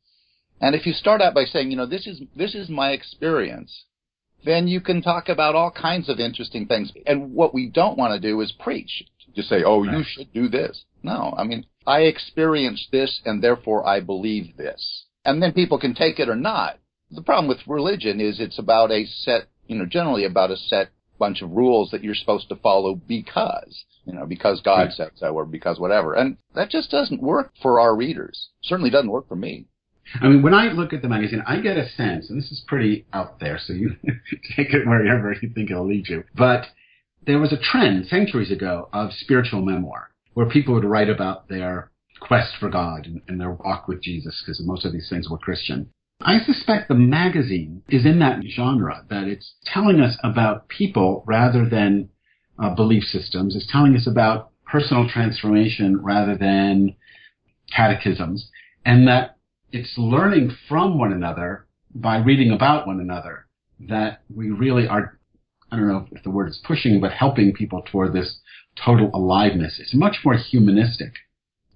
And 0.61 0.75
if 0.75 0.85
you 0.85 0.93
start 0.93 1.21
out 1.21 1.35
by 1.35 1.43
saying, 1.43 1.71
you 1.71 1.77
know, 1.77 1.85
this 1.85 2.07
is 2.07 2.21
this 2.37 2.55
is 2.55 2.69
my 2.69 2.91
experience, 2.91 3.83
then 4.45 4.67
you 4.67 4.81
can 4.81 5.01
talk 5.01 5.29
about 5.29 5.55
all 5.55 5.71
kinds 5.71 6.09
of 6.09 6.19
interesting 6.19 6.65
things. 6.67 6.91
And 7.05 7.33
what 7.33 7.53
we 7.53 7.69
don't 7.69 7.97
want 7.97 8.13
to 8.13 8.19
do 8.19 8.39
is 8.41 8.51
preach. 8.59 9.03
Just 9.35 9.49
say, 9.49 9.63
oh, 9.65 9.83
right. 9.85 9.97
you 9.97 10.03
should 10.05 10.33
do 10.33 10.47
this. 10.47 10.83
No, 11.03 11.33
I 11.37 11.43
mean, 11.43 11.65
I 11.85 12.01
experienced 12.01 12.87
this 12.91 13.21
and 13.25 13.43
therefore 13.43 13.85
I 13.87 13.99
believe 13.99 14.57
this. 14.57 15.05
and 15.27 15.43
then 15.43 15.51
people 15.51 15.77
can 15.77 15.93
take 15.93 16.19
it 16.19 16.29
or 16.29 16.35
not. 16.35 16.79
The 17.11 17.21
problem 17.21 17.47
with 17.47 17.67
religion 17.67 18.19
is 18.21 18.39
it's 18.39 18.57
about 18.57 18.91
a 18.91 19.05
set, 19.05 19.43
you 19.67 19.77
know, 19.77 19.85
generally 19.85 20.23
about 20.25 20.51
a 20.51 20.57
set 20.57 20.89
bunch 21.19 21.41
of 21.41 21.51
rules 21.51 21.91
that 21.91 22.03
you're 22.03 22.15
supposed 22.15 22.47
to 22.49 22.55
follow 22.55 22.95
because, 22.95 23.83
you 24.05 24.13
know, 24.13 24.25
because 24.25 24.61
God 24.61 24.83
right. 24.83 24.91
said 24.93 25.11
so 25.15 25.33
or 25.33 25.45
because 25.45 25.79
whatever. 25.79 26.13
And 26.13 26.37
that 26.55 26.69
just 26.69 26.91
doesn't 26.91 27.21
work 27.21 27.51
for 27.61 27.79
our 27.79 27.95
readers. 27.95 28.49
Certainly 28.61 28.91
doesn't 28.91 29.11
work 29.11 29.27
for 29.27 29.35
me. 29.35 29.65
I 30.21 30.27
mean, 30.27 30.41
when 30.41 30.53
I 30.53 30.71
look 30.71 30.93
at 30.93 31.01
the 31.01 31.09
magazine, 31.09 31.43
I 31.45 31.59
get 31.59 31.77
a 31.77 31.89
sense, 31.89 32.29
and 32.29 32.37
this 32.37 32.51
is 32.51 32.63
pretty 32.67 33.05
out 33.13 33.39
there, 33.39 33.59
so 33.61 33.73
you 33.73 33.95
take 34.55 34.73
it 34.73 34.87
wherever 34.87 35.33
you 35.33 35.49
think 35.49 35.69
it'll 35.69 35.87
lead 35.87 36.07
you. 36.07 36.23
But 36.35 36.65
there 37.25 37.39
was 37.39 37.51
a 37.51 37.57
trend 37.57 38.07
centuries 38.07 38.51
ago 38.51 38.89
of 38.93 39.11
spiritual 39.13 39.61
memoir 39.61 40.09
where 40.33 40.49
people 40.49 40.73
would 40.73 40.85
write 40.85 41.09
about 41.09 41.49
their 41.49 41.91
quest 42.19 42.53
for 42.59 42.69
God 42.69 43.05
and, 43.05 43.21
and 43.27 43.39
their 43.39 43.51
walk 43.51 43.87
with 43.87 44.01
Jesus, 44.01 44.41
because 44.43 44.61
most 44.65 44.85
of 44.85 44.93
these 44.93 45.09
things 45.09 45.29
were 45.29 45.37
Christian. 45.37 45.89
I 46.21 46.39
suspect 46.39 46.87
the 46.87 46.95
magazine 46.95 47.83
is 47.89 48.05
in 48.05 48.19
that 48.19 48.41
genre, 48.49 49.05
that 49.09 49.27
it's 49.27 49.53
telling 49.65 49.99
us 49.99 50.17
about 50.23 50.67
people 50.67 51.23
rather 51.27 51.67
than 51.67 52.09
uh, 52.57 52.73
belief 52.73 53.03
systems. 53.03 53.55
It's 53.55 53.71
telling 53.71 53.95
us 53.95 54.07
about 54.07 54.49
personal 54.65 55.07
transformation 55.07 56.01
rather 56.01 56.35
than 56.35 56.95
catechisms, 57.71 58.49
and 58.85 59.07
that 59.07 59.36
it's 59.71 59.97
learning 59.97 60.55
from 60.67 60.97
one 60.97 61.11
another 61.11 61.67
by 61.93 62.17
reading 62.17 62.51
about 62.51 62.87
one 62.87 62.99
another 62.99 63.47
that 63.89 64.21
we 64.33 64.49
really 64.49 64.87
are, 64.87 65.17
I 65.71 65.75
don't 65.75 65.87
know 65.87 66.07
if 66.11 66.23
the 66.23 66.31
word 66.31 66.49
is 66.49 66.59
pushing, 66.65 66.99
but 66.99 67.11
helping 67.11 67.53
people 67.53 67.83
toward 67.85 68.13
this 68.13 68.39
total 68.83 69.09
aliveness. 69.13 69.79
It's 69.79 69.93
much 69.93 70.17
more 70.23 70.35
humanistic 70.35 71.13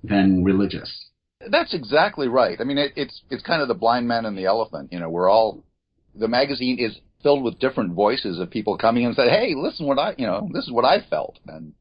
than 0.04 0.44
religious. 0.44 1.08
That's 1.50 1.74
exactly 1.74 2.28
right. 2.28 2.58
I 2.60 2.64
mean, 2.64 2.78
it, 2.78 2.94
it's 2.96 3.22
it's 3.32 3.44
kind 3.44 3.62
of 3.62 3.68
the 3.68 3.74
blind 3.74 4.08
man 4.08 4.26
and 4.26 4.38
the 4.38 4.46
elephant. 4.46 4.90
You 4.92 5.00
know, 5.00 5.10
we're 5.10 5.30
all 5.30 5.64
the 6.14 6.28
magazine 6.28 6.78
is 6.80 7.00
filled 7.24 7.44
with 7.44 7.60
different 7.60 7.94
voices 7.94 8.40
of 8.40 8.50
people 8.50 8.78
coming 8.78 9.04
in 9.04 9.08
and 9.10 9.16
say, 9.16 9.30
"Hey, 9.30 9.56
listen, 9.56 9.88
what 9.88 9.98
I 9.98 10.14
you 10.18 10.28
know, 10.28 10.50
this 10.54 10.66
is 10.66 10.72
what 10.72 10.86
I 10.86 11.02
felt." 11.10 11.40
And 11.48 11.74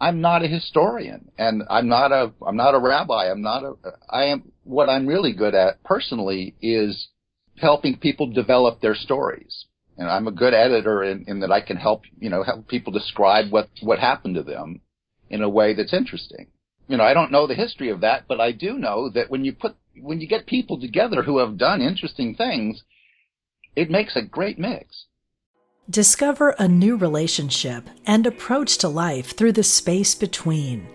I'm 0.00 0.20
not 0.20 0.44
a 0.44 0.48
historian, 0.48 1.30
and 1.36 1.64
I'm 1.68 1.88
not 1.88 2.12
a 2.12 2.32
I'm 2.46 2.56
not 2.56 2.74
a 2.74 2.78
rabbi. 2.78 3.30
I'm 3.30 3.42
not 3.42 3.64
a 3.64 3.74
I 4.08 4.26
am 4.26 4.52
what 4.68 4.88
I'm 4.88 5.06
really 5.06 5.32
good 5.32 5.54
at 5.54 5.82
personally 5.82 6.54
is 6.60 7.08
helping 7.56 7.98
people 7.98 8.32
develop 8.32 8.80
their 8.80 8.94
stories. 8.94 9.64
And 9.96 10.08
I'm 10.08 10.28
a 10.28 10.32
good 10.32 10.54
editor 10.54 11.02
in, 11.02 11.24
in 11.26 11.40
that 11.40 11.50
I 11.50 11.60
can 11.60 11.76
help 11.76 12.02
you 12.18 12.30
know 12.30 12.42
help 12.44 12.68
people 12.68 12.92
describe 12.92 13.50
what 13.50 13.68
what 13.82 13.98
happened 13.98 14.36
to 14.36 14.42
them 14.42 14.80
in 15.28 15.42
a 15.42 15.48
way 15.48 15.74
that's 15.74 15.92
interesting 15.92 16.48
you 16.88 16.96
know, 16.96 17.04
I 17.04 17.14
don't 17.14 17.30
know 17.30 17.46
the 17.46 17.54
history 17.54 17.90
of 17.90 18.00
that, 18.00 18.24
but 18.26 18.40
I 18.40 18.52
do 18.52 18.78
know 18.78 19.10
that 19.10 19.30
when 19.30 19.44
you 19.44 19.52
put, 19.52 19.76
when 20.00 20.20
you 20.20 20.26
get 20.26 20.46
people 20.46 20.80
together 20.80 21.22
who 21.22 21.38
have 21.38 21.58
done 21.58 21.82
interesting 21.82 22.34
things, 22.34 22.82
it 23.76 23.90
makes 23.90 24.16
a 24.16 24.22
great 24.22 24.58
mix. 24.58 25.04
Discover 25.90 26.50
a 26.58 26.66
new 26.66 26.96
relationship 26.96 27.88
and 28.06 28.26
approach 28.26 28.78
to 28.78 28.88
life 28.88 29.36
through 29.36 29.52
the 29.52 29.62
space 29.62 30.14
between. 30.14 30.88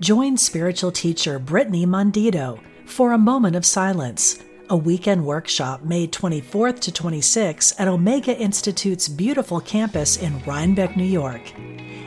Join 0.00 0.36
spiritual 0.36 0.92
teacher 0.92 1.38
Brittany 1.38 1.86
Mondito 1.86 2.58
for 2.86 3.12
a 3.12 3.18
moment 3.18 3.56
of 3.56 3.66
silence, 3.66 4.42
a 4.70 4.76
weekend 4.76 5.24
workshop 5.24 5.84
May 5.84 6.06
24th 6.06 6.80
to 6.80 6.90
26th 6.90 7.74
at 7.78 7.88
Omega 7.88 8.36
Institute's 8.36 9.08
beautiful 9.08 9.60
campus 9.60 10.16
in 10.16 10.42
Rhinebeck, 10.44 10.96
New 10.96 11.04
York. 11.04 11.52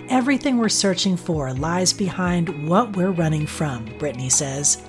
Everything 0.10 0.58
we're 0.58 0.70
searching 0.70 1.16
for 1.16 1.54
lies 1.54 1.94
behind 1.94 2.68
what 2.68 2.98
we're 2.98 3.12
running 3.12 3.46
from, 3.46 3.86
Brittany 4.00 4.30
says. 4.30 4.82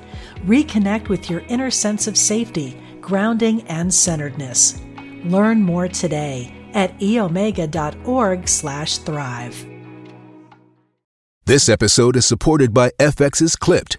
Reconnect 0.47 1.09
with 1.09 1.29
your 1.29 1.41
inner 1.49 1.71
sense 1.71 2.07
of 2.07 2.17
safety, 2.17 2.81
grounding, 3.01 3.61
and 3.69 3.93
centeredness. 3.93 4.81
Learn 5.25 5.61
more 5.61 5.89
today 5.89 6.55
at 6.73 6.99
eomega.org/thrive. 7.01 9.67
This 11.47 11.69
episode 11.69 12.17
is 12.17 12.27
supported 12.27 12.73
by 12.73 12.93
FX's 12.99 13.57
Clipped, 13.57 13.99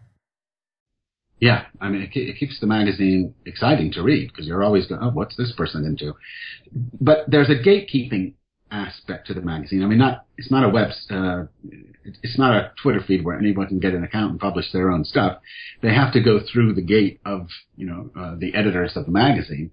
Yeah, 1.41 1.65
I 1.81 1.89
mean, 1.89 2.03
it, 2.03 2.11
it 2.13 2.37
keeps 2.37 2.59
the 2.59 2.67
magazine 2.67 3.33
exciting 3.47 3.91
to 3.93 4.03
read 4.03 4.27
because 4.27 4.45
you're 4.45 4.63
always 4.63 4.85
going, 4.85 5.01
oh, 5.01 5.09
what's 5.09 5.35
this 5.35 5.51
person 5.57 5.83
into? 5.85 6.13
But 7.01 7.25
there's 7.27 7.49
a 7.49 7.55
gatekeeping 7.55 8.35
aspect 8.69 9.25
to 9.27 9.33
the 9.33 9.41
magazine. 9.41 9.83
I 9.83 9.87
mean, 9.87 9.97
not 9.97 10.25
it's 10.37 10.51
not 10.51 10.63
a 10.63 10.69
web, 10.69 10.91
uh, 11.09 11.45
it's 12.03 12.37
not 12.37 12.55
a 12.55 12.71
Twitter 12.81 13.01
feed 13.05 13.25
where 13.25 13.37
anyone 13.37 13.67
can 13.67 13.79
get 13.79 13.95
an 13.95 14.03
account 14.03 14.31
and 14.31 14.39
publish 14.39 14.71
their 14.71 14.91
own 14.91 15.03
stuff. 15.03 15.39
They 15.81 15.93
have 15.93 16.13
to 16.13 16.21
go 16.21 16.39
through 16.39 16.75
the 16.75 16.83
gate 16.83 17.19
of 17.25 17.47
you 17.75 17.87
know 17.87 18.11
uh, 18.15 18.35
the 18.37 18.53
editors 18.53 18.95
of 18.95 19.05
the 19.05 19.11
magazine. 19.11 19.71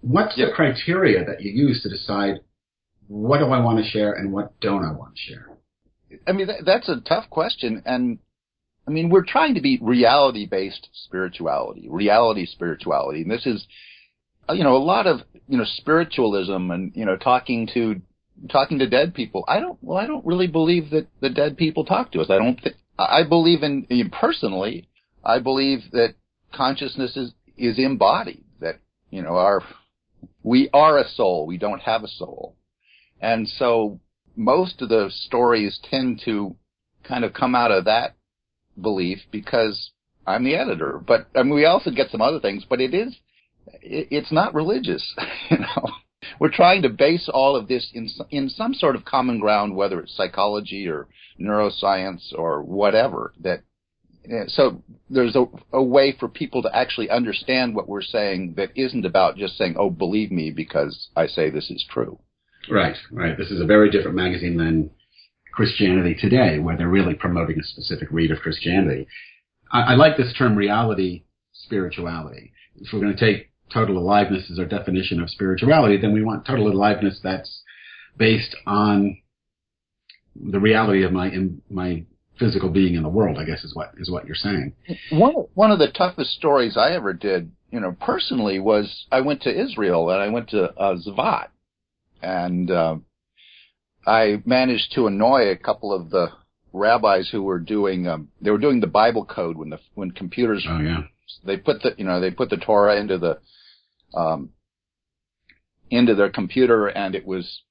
What's 0.00 0.36
the 0.36 0.46
criteria 0.54 1.22
that 1.26 1.42
you 1.42 1.52
use 1.52 1.82
to 1.82 1.90
decide 1.90 2.40
what 3.08 3.38
do 3.38 3.46
I 3.46 3.60
want 3.60 3.84
to 3.84 3.90
share 3.90 4.14
and 4.14 4.32
what 4.32 4.58
don't 4.60 4.84
I 4.84 4.92
want 4.92 5.16
to 5.16 5.20
share? 5.20 5.50
I 6.26 6.32
mean, 6.32 6.48
that's 6.64 6.88
a 6.88 7.00
tough 7.00 7.28
question, 7.28 7.82
and 7.84 8.18
I 8.86 8.90
mean, 8.90 9.08
we're 9.08 9.24
trying 9.24 9.54
to 9.54 9.60
be 9.60 9.78
reality-based 9.80 10.88
spirituality, 11.04 11.88
reality 11.88 12.46
spirituality, 12.46 13.22
and 13.22 13.30
this 13.30 13.46
is, 13.46 13.66
uh, 14.48 14.52
you 14.52 14.62
know, 14.62 14.76
a 14.76 14.78
lot 14.78 15.06
of 15.06 15.20
you 15.48 15.58
know 15.58 15.64
spiritualism 15.64 16.70
and 16.70 16.92
you 16.94 17.04
know 17.04 17.16
talking 17.16 17.68
to 17.74 18.00
talking 18.50 18.78
to 18.78 18.88
dead 18.88 19.14
people. 19.14 19.44
I 19.48 19.60
don't. 19.60 19.78
Well, 19.82 19.98
I 19.98 20.06
don't 20.06 20.24
really 20.26 20.48
believe 20.48 20.90
that 20.90 21.06
the 21.20 21.30
dead 21.30 21.56
people 21.56 21.84
talk 21.84 22.12
to 22.12 22.20
us. 22.20 22.28
I 22.30 22.38
don't. 22.38 22.60
think, 22.60 22.76
I 22.98 23.22
believe 23.26 23.62
in, 23.62 23.86
in 23.88 24.10
personally. 24.10 24.88
I 25.24 25.38
believe 25.38 25.90
that 25.92 26.14
consciousness 26.52 27.16
is 27.16 27.32
is 27.56 27.78
embodied. 27.78 28.44
That 28.60 28.80
you 29.10 29.22
know 29.22 29.36
our 29.36 29.62
we 30.42 30.68
are 30.72 30.98
a 30.98 31.08
soul. 31.08 31.46
We 31.46 31.56
don't 31.56 31.80
have 31.80 32.04
a 32.04 32.08
soul, 32.08 32.56
and 33.20 33.48
so 33.48 34.00
most 34.36 34.82
of 34.82 34.88
the 34.88 35.10
stories 35.10 35.78
tend 35.90 36.20
to 36.24 36.56
kind 37.04 37.24
of 37.24 37.32
come 37.32 37.54
out 37.54 37.70
of 37.70 37.84
that 37.84 38.14
belief 38.80 39.18
because 39.30 39.90
I'm 40.26 40.44
the 40.44 40.56
editor. 40.56 41.00
But 41.04 41.28
I 41.34 41.42
mean, 41.42 41.54
we 41.54 41.66
also 41.66 41.90
get 41.90 42.10
some 42.10 42.22
other 42.22 42.40
things. 42.40 42.64
But 42.68 42.80
it 42.80 42.94
is. 42.94 43.14
It, 43.82 44.08
it's 44.10 44.32
not 44.32 44.54
religious, 44.54 45.14
you 45.50 45.58
know 45.58 45.90
we're 46.38 46.50
trying 46.50 46.82
to 46.82 46.88
base 46.88 47.28
all 47.32 47.56
of 47.56 47.68
this 47.68 47.90
in 47.94 48.08
in 48.30 48.48
some 48.48 48.74
sort 48.74 48.96
of 48.96 49.04
common 49.04 49.38
ground, 49.38 49.74
whether 49.74 50.00
it's 50.00 50.16
psychology 50.16 50.88
or 50.88 51.08
neuroscience 51.40 52.32
or 52.36 52.62
whatever. 52.62 53.32
That 53.40 53.62
eh, 54.30 54.44
so 54.48 54.82
there's 55.10 55.36
a, 55.36 55.46
a 55.72 55.82
way 55.82 56.16
for 56.18 56.28
people 56.28 56.62
to 56.62 56.76
actually 56.76 57.10
understand 57.10 57.74
what 57.74 57.88
we're 57.88 58.02
saying 58.02 58.54
that 58.56 58.70
isn't 58.74 59.06
about 59.06 59.36
just 59.36 59.56
saying, 59.56 59.76
"Oh, 59.78 59.90
believe 59.90 60.30
me 60.30 60.50
because 60.50 61.08
I 61.16 61.26
say 61.26 61.50
this 61.50 61.70
is 61.70 61.84
true." 61.88 62.18
Right, 62.70 62.96
right. 63.10 63.36
This 63.36 63.50
is 63.50 63.60
a 63.60 63.66
very 63.66 63.90
different 63.90 64.16
magazine 64.16 64.56
than 64.56 64.90
Christianity 65.54 66.16
Today, 66.20 66.58
where 66.58 66.76
they're 66.76 66.88
really 66.88 67.14
promoting 67.14 67.60
a 67.60 67.62
specific 67.62 68.08
read 68.10 68.32
of 68.32 68.40
Christianity. 68.40 69.06
I, 69.70 69.92
I 69.92 69.94
like 69.94 70.16
this 70.16 70.34
term 70.36 70.56
reality 70.56 71.22
spirituality. 71.52 72.52
If 72.76 72.92
we're 72.92 73.00
going 73.00 73.16
to 73.16 73.20
take 73.20 73.50
total 73.72 73.98
aliveness 73.98 74.50
as 74.50 74.58
our 74.58 74.64
definition 74.64 75.20
of 75.20 75.30
spirituality, 75.30 75.96
then 75.96 76.12
we 76.12 76.24
want 76.24 76.44
total 76.44 76.68
aliveness 76.68 77.20
that's 77.22 77.62
based 78.18 78.56
on 78.66 79.16
the 80.34 80.58
reality 80.58 81.04
of 81.04 81.12
my 81.12 81.28
in, 81.28 81.62
my 81.70 82.04
physical 82.38 82.68
being 82.68 82.96
in 82.96 83.04
the 83.04 83.08
world. 83.08 83.38
I 83.38 83.44
guess 83.44 83.62
is 83.62 83.76
what 83.76 83.92
is 83.96 84.10
what 84.10 84.26
you're 84.26 84.34
saying. 84.34 84.74
One 85.12 85.34
one 85.54 85.70
of 85.70 85.78
the 85.78 85.90
toughest 85.90 86.32
stories 86.32 86.76
I 86.76 86.92
ever 86.94 87.12
did, 87.12 87.52
you 87.70 87.78
know, 87.78 87.96
personally 88.00 88.58
was 88.58 89.06
I 89.12 89.20
went 89.20 89.42
to 89.42 89.62
Israel 89.62 90.10
and 90.10 90.20
I 90.20 90.28
went 90.28 90.50
to 90.50 90.64
uh, 90.64 90.96
Tzfat, 90.96 91.46
and 92.22 92.70
uh, 92.70 92.96
I 94.06 94.42
managed 94.44 94.92
to 94.94 95.06
annoy 95.06 95.48
a 95.50 95.56
couple 95.56 95.92
of 95.92 96.10
the 96.10 96.28
rabbis 96.72 97.28
who 97.30 97.42
were 97.42 97.60
doing 97.60 98.06
um, 98.08 98.28
they 98.40 98.50
were 98.50 98.58
doing 98.58 98.80
the 98.80 98.86
Bible 98.86 99.24
code 99.24 99.56
when 99.56 99.70
the 99.70 99.78
when 99.94 100.10
computers 100.10 100.66
Oh 100.68 100.80
yeah. 100.80 101.02
they 101.44 101.56
put 101.56 101.82
the 101.82 101.94
you 101.96 102.04
know 102.04 102.20
they 102.20 102.30
put 102.30 102.50
the 102.50 102.56
Torah 102.56 102.98
into 103.00 103.18
the 103.18 103.38
um, 104.18 104.50
into 105.90 106.14
their 106.14 106.30
computer 106.30 106.86
and 106.88 107.14
it 107.14 107.24
was 107.26 107.62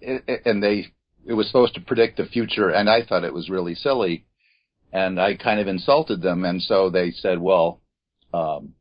it, 0.00 0.24
it- 0.26 0.42
and 0.44 0.62
they 0.62 0.86
it 1.26 1.32
was 1.34 1.46
supposed 1.46 1.74
to 1.74 1.80
predict 1.80 2.16
the 2.18 2.26
future 2.26 2.68
and 2.68 2.90
I 2.90 3.02
thought 3.02 3.24
it 3.24 3.32
was 3.34 3.48
really 3.48 3.74
silly 3.74 4.26
and 4.92 5.20
I 5.20 5.36
kind 5.36 5.60
of 5.60 5.68
insulted 5.68 6.20
them 6.20 6.44
and 6.44 6.60
so 6.60 6.90
they 6.90 7.10
said 7.12 7.40
well 7.40 7.80
um, 8.34 8.74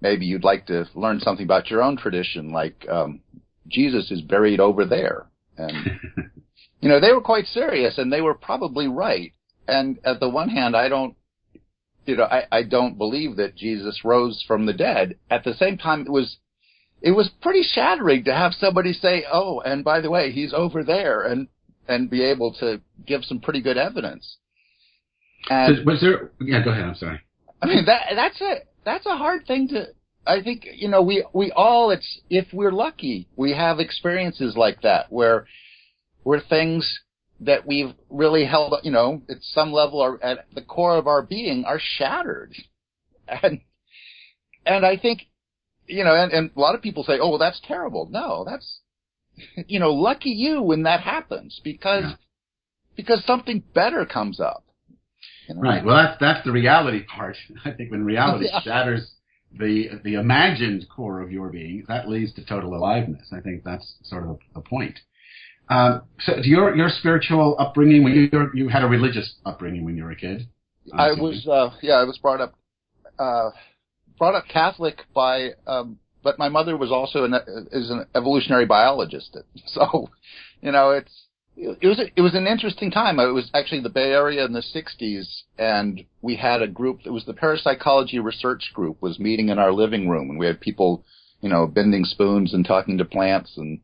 maybe 0.00 0.26
you'd 0.26 0.44
like 0.44 0.66
to 0.66 0.88
learn 0.94 1.20
something 1.20 1.44
about 1.44 1.70
your 1.70 1.82
own 1.82 1.96
tradition 1.96 2.50
like 2.50 2.84
um, 2.88 3.20
Jesus 3.72 4.10
is 4.10 4.20
buried 4.20 4.60
over 4.60 4.84
there 4.84 5.26
and 5.56 6.00
you 6.80 6.88
know 6.88 7.00
they 7.00 7.12
were 7.12 7.20
quite 7.20 7.46
serious 7.46 7.98
and 7.98 8.12
they 8.12 8.20
were 8.20 8.34
probably 8.34 8.88
right 8.88 9.32
and 9.68 9.98
at 10.04 10.20
the 10.20 10.28
one 10.28 10.48
hand 10.48 10.76
I 10.76 10.88
don't 10.88 11.16
you 12.06 12.16
know, 12.16 12.24
I, 12.24 12.46
I 12.50 12.62
don't 12.62 12.98
believe 12.98 13.36
that 13.36 13.56
Jesus 13.56 14.04
rose 14.04 14.44
from 14.46 14.66
the 14.66 14.72
dead. 14.72 15.16
At 15.30 15.44
the 15.44 15.54
same 15.54 15.78
time, 15.78 16.02
it 16.02 16.10
was, 16.10 16.36
it 17.00 17.12
was 17.12 17.30
pretty 17.40 17.62
shattering 17.62 18.24
to 18.24 18.34
have 18.34 18.54
somebody 18.54 18.92
say, 18.92 19.24
"Oh, 19.30 19.60
and 19.60 19.84
by 19.84 20.00
the 20.00 20.10
way, 20.10 20.32
he's 20.32 20.52
over 20.52 20.82
there," 20.82 21.22
and 21.22 21.48
and 21.88 22.08
be 22.08 22.22
able 22.22 22.54
to 22.54 22.80
give 23.06 23.24
some 23.24 23.40
pretty 23.40 23.60
good 23.60 23.76
evidence. 23.76 24.36
And 25.50 25.84
was 25.84 26.00
there? 26.00 26.30
Yeah, 26.40 26.64
go 26.64 26.70
ahead. 26.70 26.84
I'm 26.84 26.94
sorry. 26.94 27.20
I 27.60 27.66
mean 27.66 27.84
that 27.86 28.12
that's 28.14 28.40
a 28.40 28.54
that's 28.84 29.06
a 29.06 29.16
hard 29.16 29.46
thing 29.46 29.68
to. 29.68 29.86
I 30.26 30.40
think 30.42 30.66
you 30.74 30.88
know 30.88 31.02
we 31.02 31.24
we 31.32 31.50
all 31.52 31.90
it's 31.90 32.20
if 32.30 32.46
we're 32.52 32.72
lucky 32.72 33.28
we 33.36 33.52
have 33.52 33.80
experiences 33.80 34.56
like 34.56 34.82
that 34.82 35.10
where 35.10 35.46
where 36.22 36.40
things 36.40 37.00
that 37.40 37.66
we've 37.66 37.92
really 38.08 38.44
held 38.44 38.74
you 38.84 38.92
know 38.92 39.22
at 39.28 39.38
some 39.42 39.72
level 39.72 40.00
or 40.00 40.22
at 40.24 40.46
the 40.54 40.62
core 40.62 40.96
of 40.96 41.06
our 41.06 41.22
being 41.22 41.64
are 41.64 41.80
shattered 41.80 42.54
and 43.26 43.60
and 44.64 44.86
I 44.86 44.96
think 44.96 45.22
you 45.86 46.04
know 46.04 46.14
and, 46.14 46.32
and 46.32 46.50
a 46.56 46.60
lot 46.60 46.74
of 46.74 46.82
people 46.82 47.02
say 47.02 47.18
oh 47.20 47.30
well 47.30 47.38
that's 47.38 47.60
terrible 47.66 48.08
no 48.10 48.44
that's 48.48 48.80
you 49.66 49.80
know 49.80 49.92
lucky 49.92 50.30
you 50.30 50.62
when 50.62 50.84
that 50.84 51.00
happens 51.00 51.60
because 51.64 52.04
Yeah. 52.04 52.14
because 52.96 53.24
something 53.24 53.62
better 53.74 54.06
comes 54.06 54.38
up 54.38 54.64
you 55.48 55.54
know? 55.56 55.60
Right. 55.62 55.84
Well, 55.84 55.96
that's 55.96 56.20
that's 56.20 56.44
the 56.44 56.52
reality 56.52 57.04
part. 57.04 57.36
I 57.64 57.72
think 57.72 57.90
when 57.90 58.04
reality 58.04 58.46
Yeah. 58.52 58.60
shatters 58.60 59.10
the 59.58 60.00
the 60.04 60.14
imagined 60.14 60.86
core 60.94 61.20
of 61.20 61.30
your 61.30 61.50
being, 61.50 61.84
that 61.88 62.08
leads 62.08 62.32
to 62.34 62.44
total 62.44 62.74
aliveness. 62.74 63.28
I 63.32 63.40
think 63.40 63.64
that's 63.64 63.94
sort 64.04 64.28
of 64.28 64.38
the 64.54 64.60
point. 64.60 64.98
Um, 65.68 66.02
so, 66.20 66.36
your 66.42 66.76
your 66.76 66.88
spiritual 66.88 67.56
upbringing 67.58 68.02
when 68.04 68.12
you 68.14 68.50
you 68.54 68.68
had 68.68 68.82
a 68.82 68.88
religious 68.88 69.34
upbringing 69.44 69.84
when 69.84 69.96
you 69.96 70.04
were 70.04 70.10
a 70.10 70.16
kid. 70.16 70.48
I 70.92 71.12
was, 71.12 71.46
uh, 71.46 71.70
yeah, 71.80 71.94
I 71.94 72.04
was 72.04 72.18
brought 72.18 72.40
up, 72.40 72.54
uh, 73.18 73.50
brought 74.18 74.34
up 74.34 74.44
Catholic 74.48 75.02
by, 75.14 75.50
um, 75.66 75.98
but 76.22 76.38
my 76.38 76.48
mother 76.48 76.76
was 76.76 76.90
also 76.90 77.24
an, 77.24 77.34
is 77.70 77.90
an 77.90 78.06
evolutionary 78.14 78.66
biologist. 78.66 79.36
So, 79.66 80.08
you 80.60 80.72
know, 80.72 80.90
it's, 80.90 81.26
it 81.56 81.86
was, 81.86 81.98
a, 81.98 82.06
it 82.16 82.22
was 82.22 82.34
an 82.34 82.46
interesting 82.46 82.90
time. 82.90 83.18
It 83.18 83.26
was 83.32 83.50
actually 83.54 83.82
the 83.82 83.90
Bay 83.90 84.12
Area 84.12 84.44
in 84.44 84.52
the 84.52 84.62
60s 84.62 85.42
and 85.58 86.04
we 86.20 86.36
had 86.36 86.62
a 86.62 86.68
group, 86.68 87.00
it 87.04 87.10
was 87.10 87.24
the 87.24 87.34
parapsychology 87.34 88.18
research 88.18 88.72
group 88.74 89.00
was 89.00 89.18
meeting 89.18 89.48
in 89.48 89.58
our 89.58 89.72
living 89.72 90.08
room 90.08 90.30
and 90.30 90.38
we 90.38 90.46
had 90.46 90.60
people, 90.60 91.04
you 91.40 91.48
know, 91.48 91.66
bending 91.66 92.04
spoons 92.04 92.54
and 92.54 92.64
talking 92.64 92.98
to 92.98 93.04
plants 93.04 93.56
and 93.56 93.80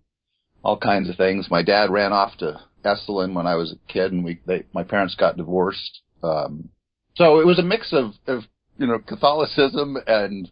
all 0.62 0.78
kinds 0.78 1.08
of 1.08 1.16
things. 1.16 1.50
My 1.50 1.62
dad 1.62 1.90
ran 1.90 2.12
off 2.12 2.36
to 2.38 2.60
Esalen 2.84 3.34
when 3.34 3.46
I 3.46 3.54
was 3.54 3.72
a 3.72 3.92
kid 3.92 4.12
and 4.12 4.24
we, 4.24 4.40
they, 4.46 4.64
my 4.72 4.82
parents 4.82 5.14
got 5.14 5.36
divorced. 5.36 6.00
Um, 6.22 6.70
so 7.16 7.40
it 7.40 7.46
was 7.46 7.58
a 7.58 7.62
mix 7.62 7.92
of, 7.92 8.12
of 8.26 8.44
you 8.78 8.86
know 8.86 8.98
Catholicism 8.98 9.98
and 10.06 10.50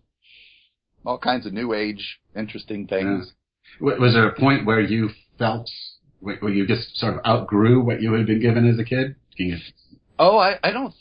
all 1.05 1.19
kinds 1.19 1.47
of 1.47 1.53
New 1.53 1.73
Age 1.73 2.19
interesting 2.37 2.87
things. 2.87 3.33
W- 3.81 4.01
Was 4.01 4.15
there 4.15 4.29
a 4.29 4.35
point 4.35 4.67
where 4.67 4.81
you 4.81 5.11
felt 5.39 5.71
where 6.21 6.37
where 6.37 6.53
you 6.53 6.67
just 6.67 6.97
sort 6.97 7.15
of 7.15 7.21
outgrew 7.27 7.83
what 7.85 8.01
you 8.03 8.13
had 8.15 8.27
been 8.27 8.41
given 8.41 8.69
as 8.69 8.79
a 8.79 8.85
kid? 8.85 9.17
Can 9.37 9.47
you- 9.49 9.59
Oh, 10.19 10.39
I, 10.39 10.59
I 10.65 10.71
don't. 10.73 10.95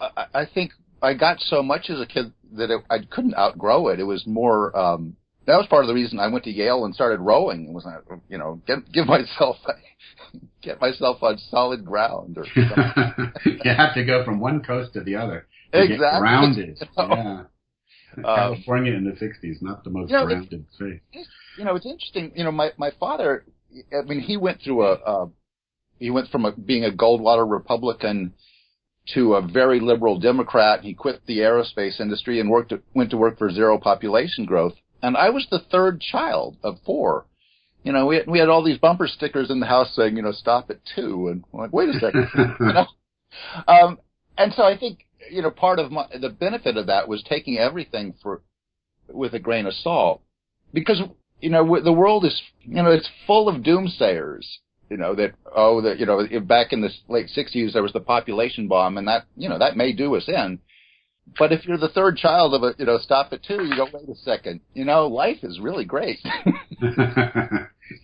I, 0.00 0.26
I 0.34 0.44
think 0.46 0.72
I 1.02 1.12
got 1.14 1.40
so 1.40 1.62
much 1.62 1.90
as 1.90 2.00
a 2.00 2.06
kid 2.06 2.32
that 2.52 2.70
it, 2.70 2.80
I 2.88 2.98
couldn't 3.10 3.36
outgrow 3.36 3.88
it. 3.88 4.00
It 4.00 4.04
was 4.04 4.26
more. 4.26 4.76
um 4.76 5.16
that 5.46 5.58
was 5.58 5.66
part 5.66 5.84
of 5.84 5.88
the 5.88 5.94
reason 5.94 6.18
I 6.18 6.28
went 6.28 6.44
to 6.44 6.50
Yale 6.50 6.86
and 6.86 6.94
started 6.94 7.20
rowing. 7.20 7.68
It 7.68 7.72
was 7.74 7.84
I, 7.86 7.98
you 8.30 8.38
know, 8.38 8.62
get, 8.66 8.90
give 8.92 9.06
myself 9.06 9.56
get 10.62 10.80
myself 10.80 11.22
on 11.22 11.36
solid 11.50 11.84
ground 11.84 12.38
or 12.38 12.46
you 13.44 13.70
have 13.76 13.94
to 13.94 14.04
go 14.04 14.24
from 14.24 14.40
one 14.40 14.62
coast 14.62 14.94
to 14.94 15.00
the 15.02 15.16
other 15.16 15.46
to 15.72 15.80
get 15.86 15.90
Exactly. 15.92 16.20
grounded. 16.20 16.88
Oh. 16.96 17.08
Yeah. 18.16 18.22
Um, 18.28 18.36
California 18.36 18.92
in 18.94 19.02
the 19.02 19.10
'60s, 19.10 19.60
not 19.60 19.82
the 19.82 19.90
most 19.90 20.08
You 20.08 20.18
know, 20.18 20.26
grounded 20.26 20.64
state. 20.76 21.00
you 21.58 21.64
know, 21.64 21.74
it's 21.74 21.84
interesting. 21.84 22.30
You 22.36 22.44
know, 22.44 22.52
my 22.52 22.70
my 22.78 22.92
father. 23.00 23.44
I 23.92 24.02
mean, 24.02 24.20
he 24.20 24.36
went 24.36 24.60
through 24.62 24.84
a. 24.84 24.92
a 24.94 25.30
he 25.98 26.10
went 26.10 26.28
from 26.28 26.44
a, 26.44 26.52
being 26.52 26.84
a 26.84 26.90
Goldwater 26.90 27.48
Republican 27.48 28.34
to 29.14 29.34
a 29.34 29.42
very 29.42 29.80
liberal 29.80 30.18
Democrat. 30.18 30.82
He 30.82 30.94
quit 30.94 31.24
the 31.26 31.38
aerospace 31.38 32.00
industry 32.00 32.40
and 32.40 32.50
worked 32.50 32.72
went 32.94 33.10
to 33.10 33.16
work 33.16 33.38
for 33.38 33.50
zero 33.50 33.78
population 33.78 34.44
growth. 34.44 34.74
And 35.02 35.16
I 35.16 35.30
was 35.30 35.46
the 35.50 35.60
third 35.70 36.00
child 36.00 36.56
of 36.64 36.78
four. 36.84 37.26
You 37.82 37.92
know, 37.92 38.06
we 38.06 38.16
had, 38.16 38.26
we 38.26 38.38
had 38.38 38.48
all 38.48 38.64
these 38.64 38.78
bumper 38.78 39.06
stickers 39.06 39.50
in 39.50 39.60
the 39.60 39.66
house 39.66 39.94
saying, 39.94 40.16
you 40.16 40.22
know, 40.22 40.32
stop 40.32 40.70
at 40.70 40.80
two. 40.96 41.28
And 41.28 41.44
I'm 41.52 41.60
like, 41.60 41.72
wait 41.72 41.90
a 41.90 42.00
second. 42.00 42.28
you 42.34 42.54
know? 42.60 42.86
Um, 43.68 43.98
and 44.38 44.54
so 44.54 44.62
I 44.62 44.78
think, 44.78 45.00
you 45.30 45.42
know, 45.42 45.50
part 45.50 45.78
of 45.78 45.92
my, 45.92 46.06
the 46.18 46.30
benefit 46.30 46.78
of 46.78 46.86
that 46.86 47.08
was 47.08 47.22
taking 47.28 47.58
everything 47.58 48.14
for, 48.22 48.40
with 49.08 49.34
a 49.34 49.38
grain 49.38 49.66
of 49.66 49.74
salt. 49.74 50.22
Because, 50.72 51.02
you 51.40 51.50
know, 51.50 51.80
the 51.80 51.92
world 51.92 52.24
is, 52.24 52.40
you 52.62 52.82
know, 52.82 52.90
it's 52.90 53.08
full 53.26 53.48
of 53.48 53.62
doomsayers. 53.62 54.46
You 54.90 54.98
know, 54.98 55.14
that, 55.14 55.32
oh, 55.54 55.80
that, 55.80 55.98
you 55.98 56.06
know, 56.06 56.20
if 56.20 56.46
back 56.46 56.72
in 56.72 56.80
the 56.80 56.90
late 57.08 57.28
60s 57.34 57.72
there 57.72 57.82
was 57.82 57.92
the 57.92 58.00
population 58.00 58.68
bomb 58.68 58.98
and 58.98 59.08
that, 59.08 59.24
you 59.36 59.48
know, 59.48 59.58
that 59.58 59.76
may 59.76 59.92
do 59.92 60.14
us 60.14 60.28
in. 60.28 60.58
But 61.38 61.52
if 61.52 61.66
you're 61.66 61.78
the 61.78 61.88
third 61.88 62.18
child 62.18 62.54
of 62.54 62.62
a, 62.62 62.74
you 62.78 62.84
know, 62.84 62.98
stop 62.98 63.32
at 63.32 63.42
two, 63.42 63.64
you 63.64 63.76
go, 63.76 63.88
wait 63.92 64.08
a 64.08 64.14
second. 64.14 64.60
You 64.74 64.84
know, 64.84 65.06
life 65.06 65.38
is 65.42 65.58
really 65.58 65.86
great. 65.86 66.18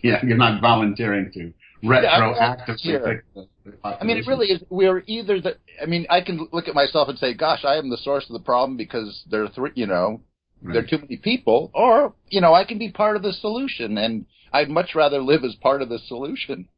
yeah, 0.03 0.19
you're 0.23 0.37
not 0.37 0.59
volunteering 0.59 1.31
to 1.33 1.53
retroactively 1.83 2.77
Yeah, 2.83 2.99
fix 3.03 3.23
the, 3.35 3.47
the 3.65 3.77
I 3.83 4.03
mean, 4.03 4.17
it 4.17 4.27
really 4.27 4.47
is. 4.47 4.63
We're 4.69 5.03
either 5.07 5.39
the. 5.41 5.57
I 5.81 5.85
mean, 5.85 6.05
I 6.09 6.21
can 6.21 6.47
look 6.51 6.67
at 6.67 6.75
myself 6.75 7.09
and 7.09 7.17
say, 7.17 7.33
"Gosh, 7.33 7.63
I 7.63 7.75
am 7.75 7.89
the 7.89 7.97
source 7.97 8.25
of 8.29 8.33
the 8.33 8.43
problem 8.43 8.77
because 8.77 9.23
there 9.29 9.43
are 9.43 9.49
three. 9.49 9.71
You 9.75 9.87
know, 9.87 10.21
Right. 10.61 10.73
there 10.73 10.83
are 10.83 10.87
too 10.87 10.99
many 10.99 11.17
people." 11.17 11.71
Or, 11.73 12.13
you 12.29 12.41
know, 12.41 12.53
I 12.53 12.63
can 12.65 12.77
be 12.77 12.91
part 12.91 13.15
of 13.15 13.23
the 13.23 13.33
solution, 13.33 13.97
and 13.97 14.25
I'd 14.53 14.69
much 14.69 14.95
rather 14.95 15.21
live 15.21 15.43
as 15.43 15.55
part 15.55 15.81
of 15.81 15.89
the 15.89 15.99
solution. 15.99 16.67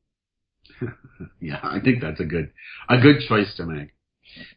Yeah, 1.40 1.60
I 1.62 1.80
think 1.80 2.02
that's 2.02 2.20
a 2.20 2.26
good 2.26 2.52
a 2.90 3.00
good 3.00 3.22
choice 3.28 3.54
to 3.56 3.66
make. 3.66 3.94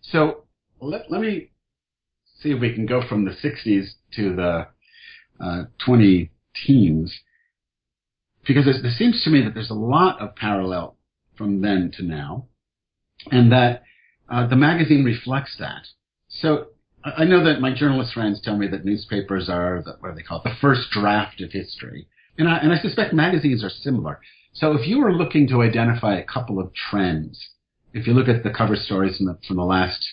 So 0.02 0.44
let 0.80 1.10
let 1.10 1.20
me 1.20 1.50
see 2.40 2.50
if 2.50 2.60
we 2.60 2.74
can 2.74 2.86
go 2.86 3.02
from 3.06 3.24
the 3.24 3.32
'60s 3.32 3.94
to 4.14 4.34
the 4.34 4.68
uh, 5.40 5.64
20 5.84 6.30
teens, 6.64 7.20
because 8.46 8.66
it 8.66 8.96
seems 8.96 9.22
to 9.24 9.30
me 9.30 9.42
that 9.42 9.54
there's 9.54 9.70
a 9.70 9.74
lot 9.74 10.20
of 10.20 10.34
parallel 10.34 10.96
from 11.36 11.60
then 11.60 11.90
to 11.96 12.02
now, 12.02 12.46
and 13.30 13.52
that 13.52 13.82
uh, 14.28 14.46
the 14.46 14.56
magazine 14.56 15.04
reflects 15.04 15.56
that. 15.58 15.88
So 16.28 16.68
I 17.16 17.24
know 17.24 17.44
that 17.44 17.60
my 17.60 17.72
journalist 17.72 18.14
friends 18.14 18.40
tell 18.42 18.56
me 18.56 18.66
that 18.68 18.84
newspapers 18.84 19.48
are 19.48 19.80
the, 19.84 19.96
what 20.00 20.10
do 20.10 20.14
they 20.16 20.22
call 20.22 20.40
it, 20.40 20.44
the 20.44 20.56
first 20.60 20.90
draft 20.90 21.40
of 21.40 21.52
history, 21.52 22.08
and 22.36 22.48
I, 22.48 22.58
and 22.58 22.72
I 22.72 22.78
suspect 22.78 23.14
magazines 23.14 23.62
are 23.62 23.70
similar. 23.70 24.20
So 24.52 24.72
if 24.72 24.88
you 24.88 24.98
were 24.98 25.12
looking 25.12 25.46
to 25.48 25.62
identify 25.62 26.16
a 26.18 26.24
couple 26.24 26.58
of 26.58 26.72
trends, 26.74 27.50
if 27.92 28.06
you 28.06 28.12
look 28.12 28.28
at 28.28 28.42
the 28.42 28.50
cover 28.50 28.74
stories 28.74 29.18
from 29.18 29.26
the, 29.26 29.38
from 29.46 29.56
the 29.56 29.64
last, 29.64 30.04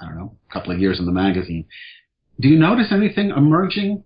I 0.00 0.06
don't 0.06 0.16
know, 0.16 0.36
couple 0.52 0.72
of 0.72 0.80
years 0.80 0.98
in 0.98 1.06
the 1.06 1.12
magazine, 1.12 1.66
do 2.40 2.48
you 2.48 2.58
notice 2.58 2.88
anything 2.90 3.30
emerging? 3.30 4.02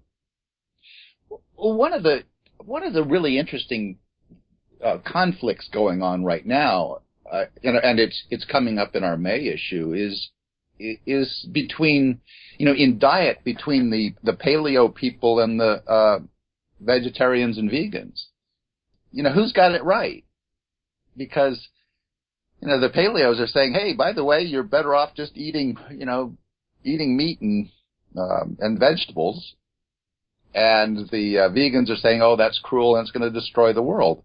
Well, 1.31 1.75
one 1.75 1.95
of 1.95 2.03
the 2.03 2.25
one 2.59 2.83
of 2.83 2.93
the 2.93 3.05
really 3.05 3.39
interesting 3.39 3.99
uh, 4.85 4.99
conflicts 5.07 5.69
going 5.73 6.03
on 6.03 6.25
right 6.25 6.45
now, 6.45 6.99
uh, 7.31 7.45
know, 7.63 7.79
and 7.83 7.99
it's 7.99 8.25
it's 8.29 8.45
coming 8.45 8.79
up 8.79 8.95
in 8.95 9.05
our 9.05 9.17
May 9.17 9.47
issue 9.47 9.95
is 9.95 10.31
is 10.79 11.47
between 11.53 12.21
you 12.59 12.67
know 12.67 12.75
in 12.75 12.99
diet 12.99 13.39
between 13.45 13.91
the 13.91 14.15
the 14.23 14.37
paleo 14.37 14.95
people 14.95 15.41
and 15.41 15.59
the 15.59 15.83
uh, 15.91 16.19
vegetarians 16.81 17.59
and 17.59 17.71
vegans. 17.71 18.25
You 19.13 19.23
know 19.23 19.33
who's 19.33 19.53
got 19.53 19.73
it 19.73 19.85
right? 19.85 20.25
Because 21.17 21.69
you 22.61 22.69
know 22.69 22.81
the 22.81 22.91
paleos 22.91 23.41
are 23.41 23.47
saying, 23.47 23.75
hey, 23.75 23.95
by 23.95 24.13
the 24.13 24.25
way, 24.25 24.43
you're 24.43 24.63
better 24.63 24.95
off 24.95 25.15
just 25.15 25.37
eating 25.37 25.77
you 25.91 26.07
know 26.07 26.37
eating 26.85 27.17
meat 27.17 27.41
and 27.41 27.69
um, 28.17 28.57
and 28.61 28.79
vegetables 28.79 29.55
and 30.57 31.11
the 31.11 31.39
uh, 31.39 31.49
vegans 31.51 31.91
are 31.91 31.97
saying, 31.97 32.23
"Oh, 32.23 32.35
that's 32.35 32.59
cruel 32.59 32.97
and 32.97 33.03
it's 33.03 33.17
going 33.17 33.31
to 33.31 33.39
destroy 33.39 33.75
the 33.75 33.83
world." 33.83 34.25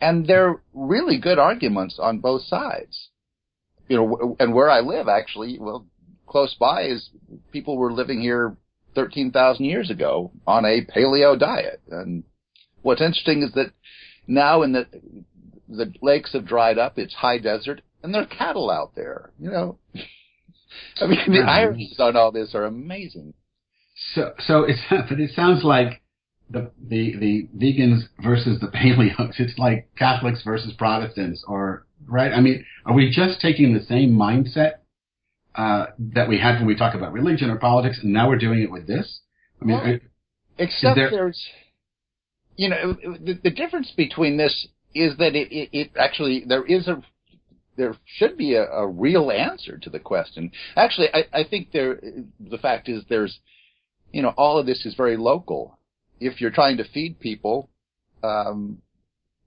And 0.00 0.26
they're 0.26 0.60
really 0.74 1.16
good 1.16 1.38
arguments 1.38 1.98
on 2.02 2.18
both 2.18 2.42
sides. 2.42 3.10
You 3.92 3.98
know, 3.98 4.36
and 4.40 4.54
where 4.54 4.70
I 4.70 4.80
live, 4.80 5.06
actually, 5.06 5.58
well, 5.60 5.84
close 6.26 6.56
by 6.58 6.84
is 6.84 7.10
people 7.52 7.76
were 7.76 7.92
living 7.92 8.22
here 8.22 8.56
13,000 8.94 9.66
years 9.66 9.90
ago 9.90 10.32
on 10.46 10.64
a 10.64 10.80
paleo 10.80 11.38
diet. 11.38 11.82
And 11.90 12.24
what's 12.80 13.02
interesting 13.02 13.42
is 13.42 13.52
that 13.52 13.72
now 14.26 14.62
in 14.62 14.72
the 14.72 14.86
the 15.68 15.92
lakes 16.00 16.32
have 16.32 16.46
dried 16.46 16.78
up, 16.78 16.98
it's 16.98 17.12
high 17.12 17.36
desert, 17.36 17.82
and 18.02 18.14
there 18.14 18.22
are 18.22 18.26
cattle 18.26 18.70
out 18.70 18.94
there. 18.94 19.30
You 19.38 19.50
know, 19.50 19.78
I 21.02 21.06
mean, 21.06 21.18
the 21.30 21.44
ironies 21.46 21.96
on 21.98 22.16
all 22.16 22.32
this 22.32 22.54
are 22.54 22.64
amazing. 22.64 23.34
So, 24.14 24.32
so 24.38 24.64
it's 24.64 24.80
but 24.90 25.20
it 25.20 25.32
sounds 25.36 25.64
like 25.64 26.00
the 26.48 26.70
the 26.82 27.14
the 27.18 27.48
vegans 27.54 28.04
versus 28.24 28.58
the 28.58 28.68
paleos. 28.74 29.38
It's 29.38 29.58
like 29.58 29.90
Catholics 29.98 30.42
versus 30.42 30.72
Protestants, 30.78 31.44
or 31.46 31.84
right? 32.06 32.32
I 32.32 32.40
mean, 32.40 32.64
are 32.84 32.94
we 32.94 33.10
just 33.10 33.40
taking 33.40 33.74
the 33.74 33.82
same 33.82 34.12
mindset 34.12 34.74
uh, 35.54 35.86
that 36.14 36.28
we 36.28 36.38
had 36.38 36.56
when 36.56 36.66
we 36.66 36.76
talk 36.76 36.94
about 36.94 37.12
religion 37.12 37.50
or 37.50 37.56
politics, 37.56 38.00
and 38.02 38.12
now 38.12 38.28
we're 38.28 38.38
doing 38.38 38.60
it 38.60 38.70
with 38.70 38.86
this? 38.86 39.20
I 39.60 39.64
mean, 39.64 39.76
well, 39.76 39.98
except 40.58 40.96
there... 40.96 41.10
there's, 41.10 41.40
you 42.56 42.68
know, 42.68 42.94
the, 42.94 43.38
the 43.42 43.50
difference 43.50 43.92
between 43.96 44.36
this 44.36 44.68
is 44.94 45.16
that 45.18 45.34
it, 45.34 45.52
it, 45.52 45.68
it 45.72 45.90
actually 45.98 46.44
there 46.46 46.64
is 46.64 46.88
a 46.88 47.02
there 47.76 47.94
should 48.04 48.36
be 48.36 48.54
a, 48.54 48.64
a, 48.64 48.86
real 48.86 49.30
answer 49.30 49.78
to 49.78 49.88
the 49.88 49.98
question. 49.98 50.52
Actually, 50.76 51.08
I, 51.14 51.24
I 51.32 51.44
think 51.44 51.72
there 51.72 51.98
the 52.38 52.58
fact 52.58 52.88
is 52.88 53.02
there's 53.08 53.38
you 54.12 54.22
know 54.22 54.34
all 54.36 54.58
of 54.58 54.66
this 54.66 54.84
is 54.84 54.94
very 54.94 55.16
local. 55.16 55.78
If 56.20 56.40
you're 56.40 56.50
trying 56.50 56.76
to 56.76 56.84
feed 56.84 57.18
people, 57.18 57.70
um, 58.22 58.78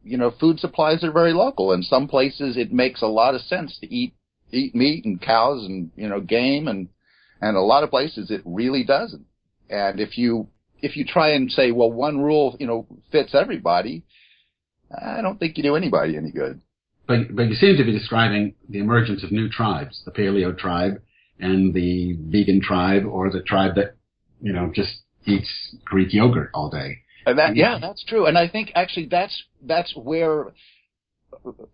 you 0.05 0.17
know, 0.17 0.31
food 0.39 0.59
supplies 0.59 1.03
are 1.03 1.11
very 1.11 1.33
local. 1.33 1.73
In 1.73 1.81
some 1.81 2.07
places, 2.07 2.55
it 2.57 2.71
makes 2.71 3.01
a 3.01 3.07
lot 3.07 3.35
of 3.35 3.41
sense 3.41 3.77
to 3.79 3.93
eat 3.93 4.13
eat 4.51 4.75
meat 4.75 5.03
and 5.03 5.19
cows 5.19 5.65
and 5.65 5.89
you 5.95 6.07
know 6.07 6.21
game 6.21 6.67
and 6.67 6.87
and 7.41 7.57
a 7.57 7.61
lot 7.61 7.83
of 7.83 7.89
places 7.89 8.29
it 8.29 8.41
really 8.45 8.83
doesn't. 8.83 9.25
And 9.69 9.99
if 9.99 10.17
you 10.17 10.47
if 10.81 10.95
you 10.95 11.05
try 11.05 11.31
and 11.31 11.51
say, 11.51 11.71
well, 11.71 11.91
one 11.91 12.19
rule 12.21 12.55
you 12.59 12.67
know 12.67 12.85
fits 13.11 13.33
everybody, 13.33 14.03
I 14.91 15.21
don't 15.21 15.39
think 15.39 15.57
you 15.57 15.63
do 15.63 15.75
anybody 15.75 16.15
any 16.15 16.31
good. 16.31 16.61
But, 17.07 17.35
but 17.35 17.49
you 17.49 17.55
seem 17.55 17.77
to 17.77 17.83
be 17.83 17.91
describing 17.91 18.55
the 18.67 18.79
emergence 18.79 19.23
of 19.23 19.31
new 19.31 19.47
tribes, 19.49 20.01
the 20.05 20.11
paleo 20.11 20.57
tribe 20.57 21.01
and 21.39 21.73
the 21.73 22.17
vegan 22.19 22.61
tribe 22.61 23.05
or 23.05 23.29
the 23.29 23.41
tribe 23.41 23.75
that, 23.75 23.95
you 24.41 24.51
know, 24.51 24.71
just 24.73 25.01
eats 25.25 25.49
Greek 25.83 26.13
yogurt 26.13 26.49
all 26.53 26.69
day. 26.69 26.99
And 27.25 27.39
that, 27.39 27.55
yeah, 27.55 27.79
that's 27.79 28.03
true. 28.03 28.25
And 28.25 28.37
I 28.37 28.47
think 28.47 28.71
actually 28.75 29.07
that's, 29.07 29.43
that's 29.61 29.93
where, 29.95 30.53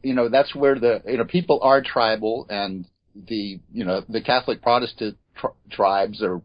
you 0.01 0.13
know, 0.13 0.29
that's 0.29 0.55
where 0.55 0.79
the, 0.79 1.01
you 1.05 1.17
know, 1.17 1.25
people 1.25 1.59
are 1.61 1.81
tribal 1.81 2.47
and 2.49 2.87
the, 3.15 3.59
you 3.71 3.83
know, 3.83 4.01
the 4.07 4.21
Catholic 4.21 4.61
Protestant 4.61 5.17
tri- 5.35 5.51
tribes 5.69 6.21
are, 6.21 6.41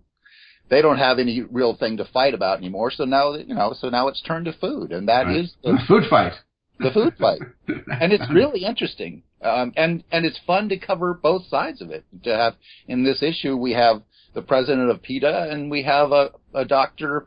they 0.69 0.83
don't 0.83 0.99
have 0.99 1.21
any 1.21 1.43
real 1.43 1.77
thing 1.77 1.99
to 1.99 2.05
fight 2.05 2.35
about 2.35 2.59
anymore. 2.59 2.91
So 2.91 3.05
now, 3.05 3.35
you 3.35 3.55
know, 3.55 3.75
so 3.79 3.89
now 3.89 4.09
it's 4.09 4.21
turned 4.23 4.47
to 4.47 4.53
food 4.53 4.91
and 4.91 5.09
that 5.09 5.27
right. 5.27 5.37
is 5.37 5.55
the 5.63 5.79
food 5.87 6.05
fight 6.11 6.33
the 6.79 6.91
food 6.91 7.15
fight, 7.19 7.41
and 7.69 8.13
it's 8.13 8.31
really 8.33 8.65
interesting. 8.65 9.23
Um, 9.43 9.73
and 9.77 10.03
and 10.11 10.25
it's 10.25 10.41
fun 10.47 10.69
to 10.71 10.79
cover 10.79 11.15
both 11.15 11.47
sides 11.47 11.81
of 11.81 11.91
it. 11.91 12.05
To 12.25 12.35
have 12.35 12.55
in 12.89 13.05
this 13.05 13.23
issue, 13.23 13.57
we 13.57 13.73
have 13.73 14.03
the 14.35 14.43
president 14.43 14.91
of 14.91 15.03
PETA, 15.03 15.49
and 15.51 15.71
we 15.71 15.83
have 15.85 16.13
a, 16.13 16.31
a 16.55 16.65
doctor, 16.65 17.27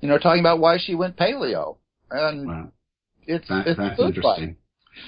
you 0.00 0.08
know, 0.08 0.18
talking 0.18 0.40
about 0.40 0.58
why 0.58 0.78
she 0.78 0.94
went 0.94 1.16
paleo. 1.16 1.76
And 2.10 2.46
wow. 2.46 2.68
it's, 3.26 3.48
that, 3.48 3.66
it's 3.66 3.78
that's 3.78 4.00
interesting. 4.00 4.56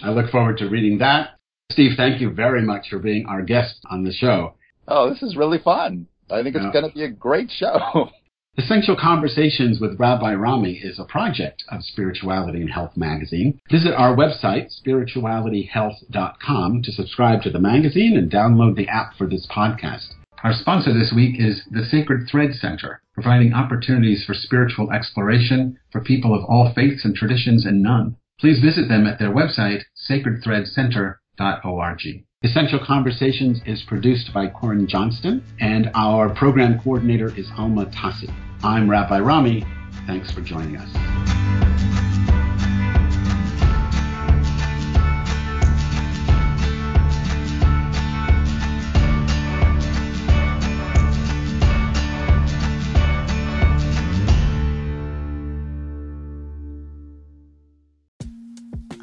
Fight. 0.03 0.09
I 0.09 0.11
look 0.11 0.31
forward 0.31 0.59
to 0.59 0.69
reading 0.69 0.99
that. 0.99 1.39
Steve, 1.71 1.93
thank 1.97 2.21
you 2.21 2.31
very 2.31 2.63
much 2.63 2.89
for 2.89 2.99
being 2.99 3.27
our 3.27 3.43
guest 3.43 3.81
on 3.91 4.05
the 4.05 4.13
show. 4.13 4.55
Oh, 4.87 5.11
this 5.11 5.23
is 5.23 5.37
really 5.37 5.59
fun. 5.59 6.07
I 6.31 6.43
think 6.43 6.57
it's 6.57 6.65
yeah. 6.65 6.73
going 6.73 6.89
to 6.89 6.95
be 6.95 7.05
a 7.05 7.11
great 7.11 7.51
show. 7.51 8.11
Essential 8.59 8.97
Conversations 9.01 9.79
with 9.81 10.01
Rabbi 10.01 10.35
Rami 10.35 10.81
is 10.83 10.99
a 10.99 11.05
project 11.05 11.63
of 11.69 11.85
Spirituality 11.85 12.61
and 12.61 12.71
Health 12.71 12.97
magazine. 12.97 13.61
Visit 13.71 13.95
our 13.95 14.17
website, 14.17 14.73
spiritualityhealth.com, 14.85 16.83
to 16.83 16.91
subscribe 16.91 17.43
to 17.43 17.51
the 17.51 17.61
magazine 17.61 18.17
and 18.17 18.29
download 18.29 18.75
the 18.75 18.89
app 18.89 19.17
for 19.17 19.29
this 19.29 19.47
podcast. 19.49 20.09
Our 20.45 20.53
sponsor 20.53 20.95
this 20.95 21.13
week 21.13 21.35
is 21.41 21.63
the 21.69 21.85
Sacred 21.85 22.29
Thread 22.31 22.55
Center, 22.55 23.03
providing 23.13 23.53
opportunities 23.55 24.25
for 24.25 24.35
spiritual 24.35 24.93
exploration 24.93 25.77
for 25.91 26.01
people 26.01 26.33
of 26.33 26.45
all 26.45 26.73
faiths 26.73 27.05
and 27.05 27.13
traditions 27.15 27.67
and 27.67 27.83
none. 27.83 28.15
Please 28.39 28.61
visit 28.61 28.89
them 28.89 29.05
at 29.09 29.19
their 29.19 29.33
website, 29.33 29.83
sacredthreadcenter.org. 30.09 32.01
Essential 32.45 32.79
Conversations 32.87 33.61
is 33.67 33.83
produced 33.89 34.33
by 34.33 34.47
Corin 34.47 34.87
Johnston, 34.87 35.43
and 35.59 35.91
our 35.95 36.33
program 36.33 36.79
coordinator 36.79 37.37
is 37.37 37.51
Alma 37.59 37.87
Tassi. 37.87 38.33
I'm 38.63 38.89
Rabbi 38.89 39.19
Rami. 39.19 39.65
Thanks 40.07 40.31
for 40.31 40.41
joining 40.41 40.77
us. 40.77 41.48